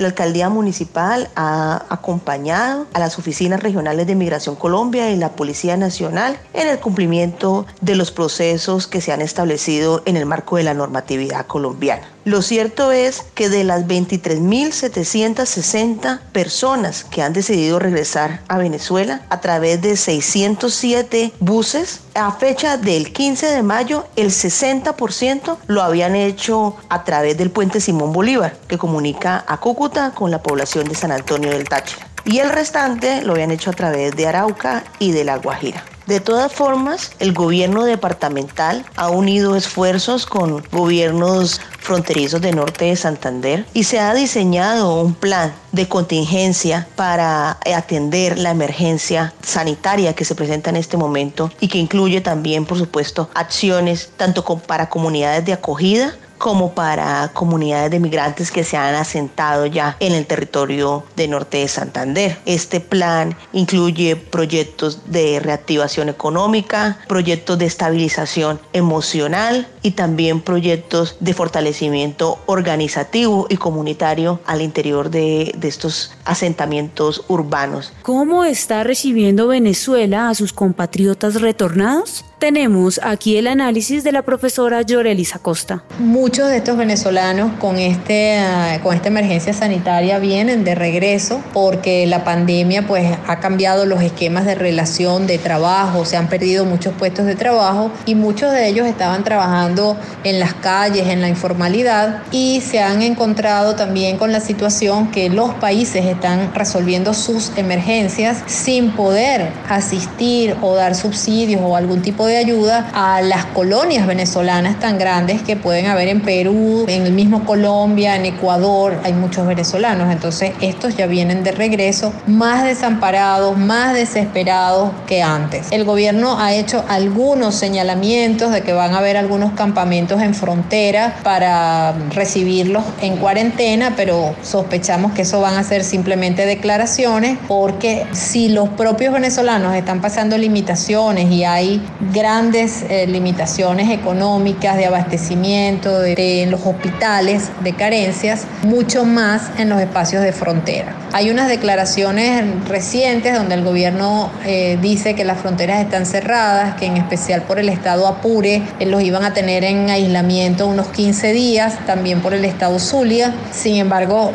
La 0.00 0.06
alcaldía 0.06 0.48
municipal 0.48 1.28
ha 1.36 1.84
acompañado 1.90 2.86
a 2.94 2.98
las 2.98 3.18
oficinas 3.18 3.62
regionales 3.62 4.06
de 4.06 4.14
Migración 4.14 4.56
Colombia 4.56 5.10
y 5.10 5.16
la 5.16 5.32
Policía 5.32 5.76
Nacional 5.76 6.38
en 6.54 6.68
el 6.68 6.78
cumplimiento 6.78 7.66
de 7.82 7.96
los 7.96 8.10
procesos 8.10 8.86
que 8.86 9.02
se 9.02 9.12
han 9.12 9.20
establecido 9.20 10.00
en 10.06 10.16
el 10.16 10.24
marco 10.24 10.56
de 10.56 10.62
la 10.62 10.72
normatividad 10.72 11.44
colombiana. 11.44 12.08
Lo 12.24 12.42
cierto 12.42 12.92
es 12.92 13.24
que 13.34 13.48
de 13.48 13.64
las 13.64 13.86
23.760 13.86 16.20
personas 16.32 17.04
que 17.04 17.22
han 17.22 17.32
decidido 17.32 17.78
regresar 17.78 18.42
a 18.46 18.58
Venezuela 18.58 19.22
a 19.30 19.40
través 19.40 19.80
de 19.80 19.96
607 19.96 21.32
buses, 21.40 22.00
a 22.14 22.30
fecha 22.32 22.76
del 22.76 23.14
15 23.14 23.46
de 23.46 23.62
mayo, 23.62 24.06
el 24.16 24.28
60% 24.28 25.56
lo 25.66 25.82
habían 25.82 26.14
hecho 26.14 26.76
a 26.90 27.04
través 27.04 27.38
del 27.38 27.50
puente 27.50 27.80
Simón 27.80 28.12
Bolívar, 28.12 28.54
que 28.68 28.76
comunica 28.76 29.42
a 29.46 29.56
Cúcuta 29.56 30.12
con 30.12 30.30
la 30.30 30.42
población 30.42 30.86
de 30.88 30.94
San 30.94 31.12
Antonio 31.12 31.48
del 31.48 31.66
Táchira. 31.68 32.06
Y 32.26 32.40
el 32.40 32.50
restante 32.50 33.22
lo 33.22 33.32
habían 33.32 33.50
hecho 33.50 33.70
a 33.70 33.72
través 33.72 34.14
de 34.14 34.26
Arauca 34.26 34.84
y 34.98 35.12
de 35.12 35.24
La 35.24 35.36
Guajira. 35.36 35.82
De 36.10 36.18
todas 36.18 36.50
formas, 36.50 37.12
el 37.20 37.32
gobierno 37.32 37.84
departamental 37.84 38.84
ha 38.96 39.10
unido 39.10 39.54
esfuerzos 39.54 40.26
con 40.26 40.60
gobiernos 40.72 41.60
fronterizos 41.78 42.40
de 42.40 42.50
norte 42.50 42.86
de 42.86 42.96
Santander 42.96 43.64
y 43.74 43.84
se 43.84 44.00
ha 44.00 44.12
diseñado 44.12 45.00
un 45.00 45.14
plan 45.14 45.54
de 45.70 45.86
contingencia 45.86 46.88
para 46.96 47.58
atender 47.76 48.38
la 48.38 48.50
emergencia 48.50 49.32
sanitaria 49.40 50.16
que 50.16 50.24
se 50.24 50.34
presenta 50.34 50.70
en 50.70 50.76
este 50.78 50.96
momento 50.96 51.52
y 51.60 51.68
que 51.68 51.78
incluye 51.78 52.20
también, 52.20 52.66
por 52.66 52.76
supuesto, 52.76 53.30
acciones 53.32 54.10
tanto 54.16 54.42
para 54.42 54.88
comunidades 54.88 55.44
de 55.44 55.52
acogida 55.52 56.16
como 56.40 56.72
para 56.72 57.30
comunidades 57.34 57.90
de 57.90 58.00
migrantes 58.00 58.50
que 58.50 58.64
se 58.64 58.78
han 58.78 58.94
asentado 58.94 59.66
ya 59.66 59.98
en 60.00 60.14
el 60.14 60.24
territorio 60.24 61.04
de 61.14 61.28
norte 61.28 61.58
de 61.58 61.68
Santander. 61.68 62.38
Este 62.46 62.80
plan 62.80 63.36
incluye 63.52 64.16
proyectos 64.16 65.00
de 65.04 65.38
reactivación 65.38 66.08
económica, 66.08 66.98
proyectos 67.06 67.58
de 67.58 67.66
estabilización 67.66 68.58
emocional 68.72 69.68
y 69.82 69.90
también 69.90 70.40
proyectos 70.40 71.16
de 71.20 71.34
fortalecimiento 71.34 72.38
organizativo 72.46 73.46
y 73.50 73.58
comunitario 73.58 74.40
al 74.46 74.62
interior 74.62 75.10
de, 75.10 75.52
de 75.58 75.68
estos 75.68 76.12
asentamientos 76.24 77.22
urbanos. 77.28 77.92
¿Cómo 78.00 78.44
está 78.44 78.82
recibiendo 78.82 79.48
Venezuela 79.48 80.30
a 80.30 80.34
sus 80.34 80.54
compatriotas 80.54 81.42
retornados? 81.42 82.24
Tenemos 82.40 82.98
aquí 83.04 83.36
el 83.36 83.46
análisis 83.46 84.02
de 84.02 84.12
la 84.12 84.22
profesora 84.22 84.80
Llorelis 84.80 85.34
Acosta. 85.34 85.84
Muchos 85.98 86.48
de 86.48 86.56
estos 86.56 86.78
venezolanos 86.78 87.50
con, 87.60 87.78
este, 87.78 88.38
ah, 88.38 88.78
con 88.82 88.96
esta 88.96 89.08
emergencia 89.08 89.52
sanitaria 89.52 90.18
vienen 90.18 90.64
de 90.64 90.74
regreso 90.74 91.42
porque 91.52 92.06
la 92.06 92.24
pandemia 92.24 92.86
pues, 92.86 93.14
ha 93.26 93.40
cambiado 93.40 93.84
los 93.84 94.00
esquemas 94.00 94.46
de 94.46 94.54
relación, 94.54 95.26
de 95.26 95.36
trabajo, 95.36 96.06
se 96.06 96.16
han 96.16 96.30
perdido 96.30 96.64
muchos 96.64 96.94
puestos 96.94 97.26
de 97.26 97.34
trabajo 97.34 97.90
y 98.06 98.14
muchos 98.14 98.50
de 98.52 98.68
ellos 98.68 98.86
estaban 98.86 99.22
trabajando 99.22 99.98
en 100.24 100.40
las 100.40 100.54
calles, 100.54 101.08
en 101.08 101.20
la 101.20 101.28
informalidad 101.28 102.22
y 102.32 102.62
se 102.62 102.80
han 102.80 103.02
encontrado 103.02 103.76
también 103.76 104.16
con 104.16 104.32
la 104.32 104.40
situación 104.40 105.10
que 105.10 105.28
los 105.28 105.52
países 105.56 106.06
están 106.06 106.54
resolviendo 106.54 107.12
sus 107.12 107.52
emergencias 107.58 108.38
sin 108.46 108.92
poder 108.92 109.50
asistir 109.68 110.56
o 110.62 110.74
dar 110.74 110.94
subsidios 110.94 111.60
o 111.62 111.76
algún 111.76 112.00
tipo 112.00 112.24
de 112.24 112.29
de 112.30 112.38
ayuda 112.38 112.90
a 112.94 113.20
las 113.20 113.44
colonias 113.46 114.06
venezolanas 114.06 114.78
tan 114.78 114.98
grandes 114.98 115.42
que 115.42 115.56
pueden 115.56 115.86
haber 115.86 116.08
en 116.08 116.22
Perú, 116.22 116.84
en 116.88 117.06
el 117.06 117.12
mismo 117.12 117.44
Colombia, 117.44 118.16
en 118.16 118.26
Ecuador, 118.26 118.98
hay 119.04 119.12
muchos 119.12 119.46
venezolanos, 119.46 120.10
entonces 120.12 120.52
estos 120.60 120.96
ya 120.96 121.06
vienen 121.06 121.42
de 121.44 121.52
regreso 121.52 122.12
más 122.26 122.64
desamparados, 122.64 123.58
más 123.58 123.94
desesperados 123.94 124.92
que 125.06 125.22
antes. 125.22 125.68
El 125.70 125.84
gobierno 125.84 126.38
ha 126.38 126.54
hecho 126.54 126.84
algunos 126.88 127.54
señalamientos 127.54 128.52
de 128.52 128.62
que 128.62 128.72
van 128.72 128.94
a 128.94 128.98
haber 128.98 129.16
algunos 129.16 129.52
campamentos 129.52 130.22
en 130.22 130.34
frontera 130.34 131.16
para 131.22 131.92
recibirlos 132.14 132.84
en 133.02 133.16
cuarentena, 133.16 133.94
pero 133.96 134.34
sospechamos 134.42 135.12
que 135.12 135.22
eso 135.22 135.40
van 135.40 135.56
a 135.56 135.64
ser 135.64 135.84
simplemente 135.84 136.46
declaraciones 136.46 137.38
porque 137.48 138.06
si 138.12 138.48
los 138.48 138.68
propios 138.70 139.12
venezolanos 139.12 139.74
están 139.74 140.00
pasando 140.00 140.38
limitaciones 140.38 141.30
y 141.30 141.44
hay 141.44 141.82
grandes 142.20 142.84
eh, 142.90 143.06
limitaciones 143.06 143.88
económicas 143.88 144.76
de 144.76 144.84
abastecimiento 144.84 146.00
de, 146.00 146.42
en 146.42 146.50
los 146.50 146.60
hospitales 146.66 147.48
de 147.64 147.72
carencias, 147.72 148.44
mucho 148.62 149.06
más 149.06 149.50
en 149.56 149.70
los 149.70 149.80
espacios 149.80 150.22
de 150.22 150.32
frontera. 150.32 150.94
Hay 151.12 151.30
unas 151.30 151.48
declaraciones 151.48 152.44
recientes 152.68 153.34
donde 153.34 153.54
el 153.54 153.64
gobierno 153.64 154.30
eh, 154.44 154.78
dice 154.82 155.14
que 155.14 155.24
las 155.24 155.38
fronteras 155.38 155.80
están 155.80 156.04
cerradas, 156.04 156.74
que 156.74 156.84
en 156.84 156.98
especial 156.98 157.40
por 157.42 157.58
el 157.58 157.70
estado 157.70 158.06
Apure 158.06 158.62
eh, 158.78 158.86
los 158.86 159.02
iban 159.02 159.24
a 159.24 159.32
tener 159.32 159.64
en 159.64 159.88
aislamiento 159.88 160.66
unos 160.66 160.88
15 160.88 161.32
días, 161.32 161.78
también 161.86 162.20
por 162.20 162.34
el 162.34 162.44
estado 162.44 162.78
Zulia. 162.78 163.32
Sin 163.50 163.76
embargo, 163.76 164.34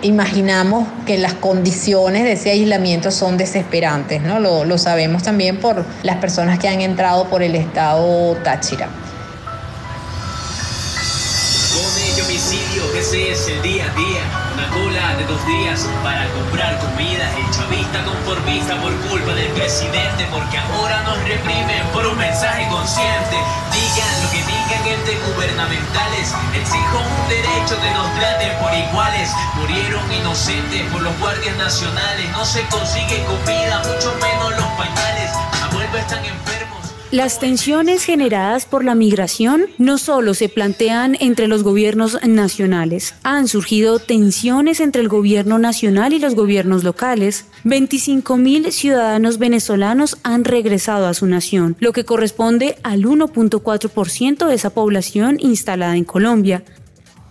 imaginamos 0.00 0.88
que 1.06 1.18
las 1.18 1.34
condiciones 1.34 2.24
de 2.24 2.32
ese 2.32 2.50
aislamiento 2.50 3.10
son 3.10 3.36
desesperantes, 3.36 4.22
¿no? 4.22 4.40
Lo 4.40 4.78
sabemos 4.78 5.22
también 5.22 5.58
por 5.58 5.84
las 6.02 6.16
personas 6.16 6.58
que 6.58 6.68
han 6.68 6.80
entrado 6.80 7.01
por 7.02 7.42
el 7.42 7.56
estado 7.56 8.36
Táchira. 8.44 8.86
Con 8.86 8.94
el 11.98 12.14
homicidio, 12.22 12.94
ese 12.94 13.32
es 13.32 13.48
el 13.48 13.60
día 13.60 13.90
a 13.90 13.94
día. 13.96 14.22
Una 14.54 14.68
cola 14.70 15.16
de 15.18 15.24
dos 15.26 15.44
días 15.44 15.88
para 16.04 16.28
comprar 16.30 16.78
comida. 16.78 17.28
El 17.34 17.50
chavista 17.50 18.04
conformista 18.04 18.80
por 18.80 18.94
culpa 19.10 19.34
del 19.34 19.50
presidente. 19.50 20.28
Porque 20.30 20.58
ahora 20.58 21.02
nos 21.02 21.18
reprimen 21.26 21.82
por 21.92 22.06
un 22.06 22.16
mensaje 22.16 22.68
consciente. 22.70 23.34
Digan 23.74 24.22
lo 24.22 24.30
que 24.30 24.46
digan 24.46 24.86
entre 24.86 25.18
gubernamentales. 25.26 26.30
Exijo 26.54 27.02
un 27.02 27.28
derecho 27.28 27.74
de 27.82 27.90
nos 27.98 28.14
traten 28.14 28.54
por 28.62 28.70
iguales. 28.72 29.28
Murieron 29.58 30.06
inocentes 30.12 30.86
por 30.92 31.02
los 31.02 31.18
guardias 31.18 31.56
nacionales. 31.56 32.30
No 32.30 32.44
se 32.44 32.62
consigue 32.70 33.24
comida, 33.26 33.82
mucho 33.90 34.14
menos 34.22 34.54
los 34.54 34.70
pañales. 34.78 35.34
Abuelos 35.66 35.98
están 35.98 36.24
enfermos. 36.24 36.61
Las 37.12 37.38
tensiones 37.38 38.06
generadas 38.06 38.64
por 38.64 38.84
la 38.84 38.94
migración 38.94 39.66
no 39.76 39.98
solo 39.98 40.32
se 40.32 40.48
plantean 40.48 41.14
entre 41.20 41.46
los 41.46 41.62
gobiernos 41.62 42.18
nacionales, 42.26 43.14
han 43.22 43.48
surgido 43.48 43.98
tensiones 43.98 44.80
entre 44.80 45.02
el 45.02 45.10
gobierno 45.10 45.58
nacional 45.58 46.14
y 46.14 46.18
los 46.18 46.34
gobiernos 46.34 46.84
locales. 46.84 47.44
25 47.64 48.38
mil 48.38 48.72
ciudadanos 48.72 49.36
venezolanos 49.36 50.16
han 50.22 50.44
regresado 50.44 51.06
a 51.06 51.12
su 51.12 51.26
nación, 51.26 51.76
lo 51.80 51.92
que 51.92 52.06
corresponde 52.06 52.78
al 52.82 53.02
1.4% 53.02 54.46
de 54.46 54.54
esa 54.54 54.70
población 54.70 55.36
instalada 55.38 55.98
en 55.98 56.04
Colombia. 56.04 56.64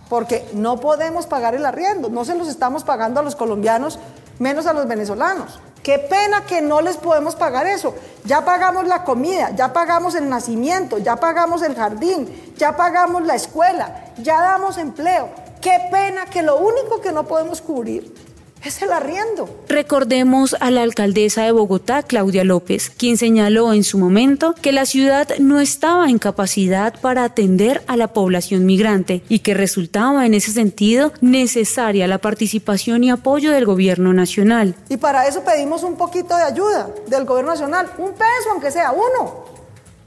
Porque 0.08 0.44
no 0.54 0.78
podemos 0.78 1.26
pagar 1.26 1.56
el 1.56 1.66
arriendo, 1.66 2.08
no 2.08 2.24
se 2.24 2.36
los 2.36 2.46
estamos 2.46 2.84
pagando 2.84 3.18
a 3.18 3.24
los 3.24 3.34
colombianos, 3.34 3.98
menos 4.38 4.66
a 4.66 4.74
los 4.74 4.86
venezolanos. 4.86 5.58
Qué 5.82 5.98
pena 5.98 6.46
que 6.46 6.60
no 6.60 6.80
les 6.80 6.96
podemos 6.96 7.34
pagar 7.34 7.66
eso. 7.66 7.94
Ya 8.24 8.44
pagamos 8.44 8.86
la 8.86 9.02
comida, 9.02 9.50
ya 9.50 9.72
pagamos 9.72 10.14
el 10.14 10.28
nacimiento, 10.28 10.98
ya 10.98 11.16
pagamos 11.16 11.62
el 11.62 11.74
jardín, 11.74 12.54
ya 12.56 12.76
pagamos 12.76 13.22
la 13.22 13.34
escuela, 13.34 14.12
ya 14.18 14.40
damos 14.40 14.78
empleo. 14.78 15.30
Qué 15.60 15.88
pena 15.90 16.26
que 16.26 16.42
lo 16.42 16.56
único 16.58 17.00
que 17.00 17.12
no 17.12 17.24
podemos 17.24 17.60
cubrir 17.60 18.31
es 18.64 18.80
el 18.82 18.92
arriendo. 18.92 19.48
Recordemos 19.68 20.56
a 20.60 20.70
la 20.70 20.82
alcaldesa 20.82 21.42
de 21.42 21.52
Bogotá, 21.52 22.02
Claudia 22.02 22.44
López, 22.44 22.90
quien 22.90 23.16
señaló 23.16 23.72
en 23.72 23.84
su 23.84 23.98
momento 23.98 24.54
que 24.60 24.72
la 24.72 24.86
ciudad 24.86 25.28
no 25.38 25.60
estaba 25.60 26.08
en 26.08 26.18
capacidad 26.18 26.98
para 27.00 27.24
atender 27.24 27.82
a 27.86 27.96
la 27.96 28.08
población 28.08 28.64
migrante 28.64 29.22
y 29.28 29.40
que 29.40 29.54
resultaba 29.54 30.26
en 30.26 30.34
ese 30.34 30.52
sentido 30.52 31.12
necesaria 31.20 32.06
la 32.06 32.18
participación 32.18 33.04
y 33.04 33.10
apoyo 33.10 33.50
del 33.50 33.66
gobierno 33.66 34.12
nacional. 34.12 34.74
Y 34.88 34.96
para 34.96 35.26
eso 35.26 35.42
pedimos 35.42 35.82
un 35.82 35.96
poquito 35.96 36.36
de 36.36 36.42
ayuda 36.42 36.90
del 37.06 37.24
gobierno 37.24 37.52
nacional, 37.52 37.90
un 37.98 38.12
peso 38.12 38.50
aunque 38.52 38.70
sea 38.70 38.92
uno, 38.92 39.44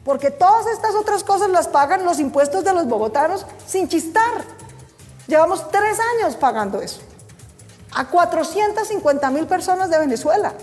porque 0.04 0.32
todas 0.32 0.68
estas 0.68 0.96
otras 0.96 1.24
cosas 1.24 1.50
las 1.50 1.68
pagan 1.68 2.06
los 2.06 2.20
impuestos 2.20 2.64
de 2.64 2.74
los 2.74 2.88
bogotanos 2.88 3.46
sin 3.68 3.88
chistar. 3.88 4.44
Llevamos 5.28 5.70
tres 5.72 5.98
años 6.20 6.36
pagando 6.36 6.80
eso 6.82 7.02
a 7.96 8.08
450 8.08 9.32
mil 9.32 9.46
personas 9.46 9.90
de 9.90 10.00
Venezuela. 10.00 10.54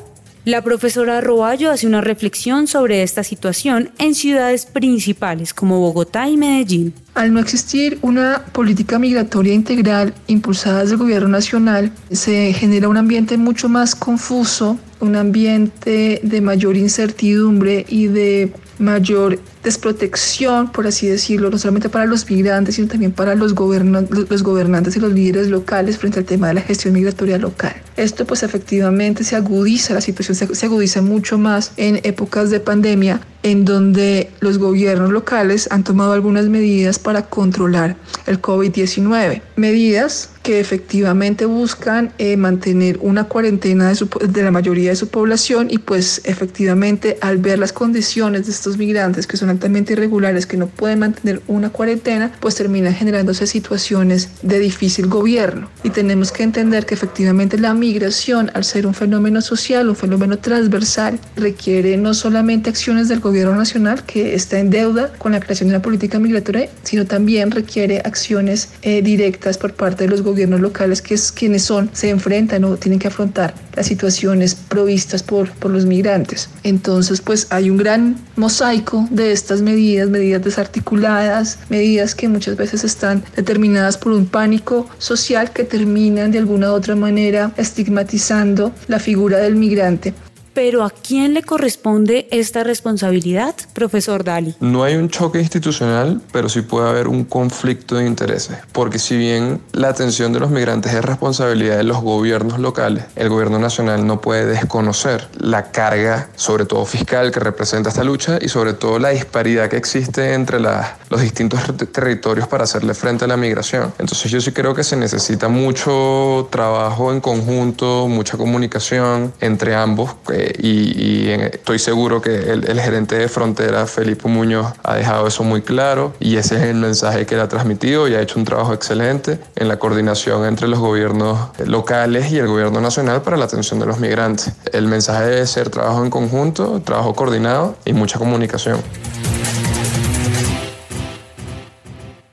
La 0.44 0.60
profesora 0.60 1.20
Roballo 1.20 1.70
hace 1.70 1.86
una 1.86 2.00
reflexión 2.00 2.66
sobre 2.66 3.04
esta 3.04 3.22
situación 3.22 3.90
en 3.98 4.16
ciudades 4.16 4.66
principales 4.66 5.54
como 5.54 5.78
Bogotá 5.78 6.28
y 6.28 6.36
Medellín. 6.36 6.94
Al 7.14 7.32
no 7.32 7.38
existir 7.38 8.00
una 8.02 8.44
política 8.50 8.98
migratoria 8.98 9.54
integral 9.54 10.12
impulsada 10.26 10.80
desde 10.80 10.94
el 10.94 10.98
gobierno 10.98 11.28
nacional, 11.28 11.92
se 12.10 12.52
genera 12.54 12.88
un 12.88 12.96
ambiente 12.96 13.36
mucho 13.36 13.68
más 13.68 13.94
confuso, 13.94 14.78
un 14.98 15.14
ambiente 15.14 16.18
de 16.24 16.40
mayor 16.40 16.76
incertidumbre 16.76 17.86
y 17.88 18.08
de 18.08 18.52
mayor 18.78 19.38
desprotección, 19.62 20.72
por 20.72 20.86
así 20.86 21.06
decirlo, 21.06 21.50
no 21.50 21.58
solamente 21.58 21.88
para 21.88 22.06
los 22.06 22.28
migrantes, 22.28 22.74
sino 22.76 22.88
también 22.88 23.12
para 23.12 23.34
los, 23.34 23.52
los 23.52 24.42
gobernantes 24.42 24.96
y 24.96 25.00
los 25.00 25.12
líderes 25.12 25.48
locales 25.48 25.98
frente 25.98 26.18
al 26.18 26.24
tema 26.24 26.48
de 26.48 26.54
la 26.54 26.60
gestión 26.62 26.94
migratoria 26.94 27.38
local. 27.38 27.74
Esto 27.96 28.26
pues 28.26 28.42
efectivamente 28.42 29.24
se 29.24 29.36
agudiza, 29.36 29.94
la 29.94 30.00
situación 30.00 30.34
se, 30.34 30.54
se 30.54 30.66
agudiza 30.66 31.02
mucho 31.02 31.38
más 31.38 31.72
en 31.76 32.00
épocas 32.02 32.50
de 32.50 32.60
pandemia, 32.60 33.20
en 33.42 33.64
donde 33.64 34.30
los 34.40 34.58
gobiernos 34.58 35.10
locales 35.10 35.68
han 35.70 35.84
tomado 35.84 36.12
algunas 36.12 36.46
medidas 36.46 36.98
para 36.98 37.26
controlar 37.26 37.96
el 38.26 38.40
COVID-19. 38.40 39.42
Medidas 39.56 40.30
que 40.42 40.60
efectivamente 40.60 41.46
buscan 41.46 42.12
eh, 42.18 42.36
mantener 42.36 42.98
una 43.00 43.24
cuarentena 43.24 43.92
de, 43.92 44.06
de, 44.28 44.42
la 44.42 44.50
mayoría 44.50 44.90
de 44.90 44.96
su 44.96 45.08
población 45.08 45.68
y 45.70 45.78
pues 45.78 46.20
efectivamente 46.24 47.16
al 47.20 47.38
ver 47.38 47.58
las 47.58 47.72
condiciones 47.72 48.46
de 48.46 48.52
estos 48.52 48.76
migrantes 48.76 49.26
que 49.26 49.36
son 49.36 49.50
altamente 49.50 49.92
irregulares, 49.92 50.46
que 50.46 50.56
no 50.56 50.66
pueden 50.66 50.98
mantener 50.98 51.42
una 51.46 51.70
cuarentena, 51.70 52.32
pues 52.40 52.56
terminan 52.56 52.94
generándose 52.94 53.46
situaciones 53.46 54.30
de 54.42 54.58
difícil 54.58 55.06
gobierno. 55.06 55.68
Y 55.84 55.90
tenemos 55.90 56.32
que 56.32 56.42
entender 56.42 56.86
que 56.86 56.94
efectivamente 56.94 57.56
la 57.58 57.72
migración, 57.74 58.50
al 58.54 58.64
ser 58.64 58.86
un 58.86 58.94
fenómeno 58.94 59.40
social, 59.40 59.88
un 59.88 59.96
fenómeno 59.96 60.38
transversal, 60.38 61.20
requiere 61.36 61.96
no 61.96 62.14
solamente 62.14 62.70
acciones 62.70 63.08
del 63.08 63.20
gobierno 63.20 63.54
nacional, 63.54 64.04
que 64.04 64.34
está 64.34 64.58
en 64.58 64.70
deuda 64.70 65.12
con 65.18 65.32
la 65.32 65.40
creación 65.40 65.68
de 65.68 65.76
una 65.76 65.82
política 65.82 66.18
migratoria, 66.18 66.68
sino 66.82 67.06
también 67.06 67.50
requiere 67.52 68.00
acciones 68.04 68.70
eh, 68.82 69.02
directas 69.02 69.56
por 69.56 69.74
parte 69.74 70.04
de 70.04 70.10
los 70.10 70.22
gobiernos 70.22 70.31
locales, 70.60 71.02
que 71.02 71.14
es 71.14 71.32
quienes 71.32 71.62
son, 71.62 71.90
se 71.92 72.10
enfrentan 72.10 72.64
o 72.64 72.76
tienen 72.76 72.98
que 72.98 73.08
afrontar 73.08 73.54
las 73.74 73.86
situaciones 73.86 74.54
provistas 74.54 75.22
por, 75.22 75.50
por 75.52 75.70
los 75.70 75.86
migrantes. 75.86 76.48
Entonces, 76.62 77.20
pues 77.20 77.46
hay 77.50 77.70
un 77.70 77.76
gran 77.76 78.16
mosaico 78.36 79.06
de 79.10 79.32
estas 79.32 79.62
medidas, 79.62 80.08
medidas 80.08 80.42
desarticuladas, 80.42 81.58
medidas 81.68 82.14
que 82.14 82.28
muchas 82.28 82.56
veces 82.56 82.84
están 82.84 83.22
determinadas 83.36 83.96
por 83.96 84.12
un 84.12 84.26
pánico 84.26 84.88
social 84.98 85.52
que 85.52 85.64
terminan 85.64 86.30
de 86.30 86.38
alguna 86.38 86.72
u 86.72 86.74
otra 86.74 86.96
manera 86.96 87.52
estigmatizando 87.56 88.72
la 88.88 88.98
figura 88.98 89.38
del 89.38 89.56
migrante. 89.56 90.14
Pero 90.54 90.84
¿a 90.84 90.90
quién 90.90 91.32
le 91.32 91.42
corresponde 91.42 92.28
esta 92.30 92.62
responsabilidad, 92.62 93.54
profesor 93.72 94.22
Dali? 94.22 94.54
No 94.60 94.84
hay 94.84 94.96
un 94.96 95.08
choque 95.08 95.38
institucional, 95.38 96.20
pero 96.30 96.48
sí 96.48 96.60
puede 96.60 96.90
haber 96.90 97.08
un 97.08 97.24
conflicto 97.24 97.96
de 97.96 98.06
intereses, 98.06 98.58
porque 98.72 98.98
si 98.98 99.16
bien 99.16 99.62
la 99.72 99.88
atención 99.88 100.32
de 100.32 100.40
los 100.40 100.50
migrantes 100.50 100.92
es 100.92 101.02
responsabilidad 101.02 101.78
de 101.78 101.84
los 101.84 102.02
gobiernos 102.02 102.58
locales, 102.58 103.04
el 103.16 103.28
gobierno 103.30 103.58
nacional 103.58 104.06
no 104.06 104.20
puede 104.20 104.46
desconocer 104.46 105.26
la 105.38 105.70
carga, 105.70 106.28
sobre 106.36 106.66
todo 106.66 106.84
fiscal, 106.84 107.30
que 107.30 107.40
representa 107.40 107.88
esta 107.88 108.04
lucha 108.04 108.38
y 108.40 108.48
sobre 108.48 108.74
todo 108.74 108.98
la 108.98 109.10
disparidad 109.10 109.70
que 109.70 109.76
existe 109.76 110.34
entre 110.34 110.60
los 110.60 111.20
distintos 111.20 111.60
territorios 111.92 112.46
para 112.46 112.64
hacerle 112.64 112.94
frente 112.94 113.24
a 113.24 113.28
la 113.28 113.36
migración. 113.36 113.92
Entonces 113.98 114.30
yo 114.30 114.40
sí 114.40 114.52
creo 114.52 114.74
que 114.74 114.84
se 114.84 114.96
necesita 114.96 115.48
mucho 115.48 116.48
trabajo 116.50 117.12
en 117.12 117.20
conjunto, 117.20 118.06
mucha 118.08 118.36
comunicación 118.36 119.32
entre 119.40 119.74
ambos. 119.74 120.10
Eh, 120.30 120.41
y, 120.58 121.28
estoy 121.30 121.78
seguro 121.78 122.20
que 122.20 122.52
el, 122.52 122.80
gerente 122.80 123.16
de 123.16 123.28
frontera, 123.28 123.86
Felipe 123.86 124.28
Muñoz, 124.28 124.72
ha 124.82 124.96
dejado 124.96 125.26
eso 125.26 125.44
muy 125.44 125.62
claro 125.62 126.14
y 126.20 126.36
ese 126.36 126.56
es 126.56 126.62
el 126.62 126.76
mensaje 126.76 127.26
que 127.26 127.34
él 127.34 127.40
ha 127.40 127.48
transmitido 127.48 128.08
y 128.08 128.14
ha 128.14 128.20
hecho 128.20 128.38
un 128.38 128.44
trabajo 128.44 128.72
excelente 128.72 129.38
en 129.56 129.68
la 129.68 129.78
coordinación 129.78 130.44
entre 130.46 130.68
los 130.68 130.78
gobiernos 130.78 131.50
locales 131.66 132.32
y 132.32 132.38
el 132.38 132.48
gobierno 132.48 132.80
nacional 132.80 133.22
para 133.22 133.36
la 133.36 133.44
atención 133.44 133.78
de 133.80 133.86
los 133.86 133.98
migrantes. 133.98 134.52
El 134.72 134.86
mensaje 134.86 135.24
debe 135.24 135.46
ser 135.46 135.70
trabajo 135.70 136.02
en 136.04 136.10
conjunto, 136.10 136.80
trabajo 136.84 137.14
coordinado 137.14 137.76
y 137.84 137.92
mucha 137.92 138.18
comunicación. 138.18 138.80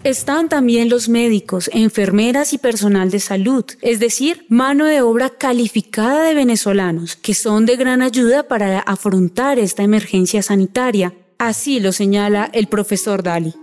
Están 0.09 0.49
también 0.49 0.89
los 0.89 1.07
médicos, 1.07 1.69
enfermeras 1.71 2.53
y 2.53 2.57
personal 2.57 3.11
de 3.11 3.19
salud, 3.19 3.63
es 3.83 3.99
decir, 3.99 4.43
mano 4.49 4.85
de 4.85 5.03
obra 5.03 5.29
calificada 5.29 6.23
de 6.23 6.33
venezolanos, 6.33 7.15
que 7.15 7.35
son 7.35 7.67
de 7.67 7.75
gran 7.75 8.01
ayuda 8.01 8.47
para 8.47 8.79
afrontar 8.79 9.59
esta 9.59 9.83
emergencia 9.83 10.41
sanitaria. 10.41 11.13
Así 11.37 11.79
lo 11.79 11.91
señala 11.91 12.49
el 12.53 12.65
profesor 12.65 13.21
Dali. 13.21 13.53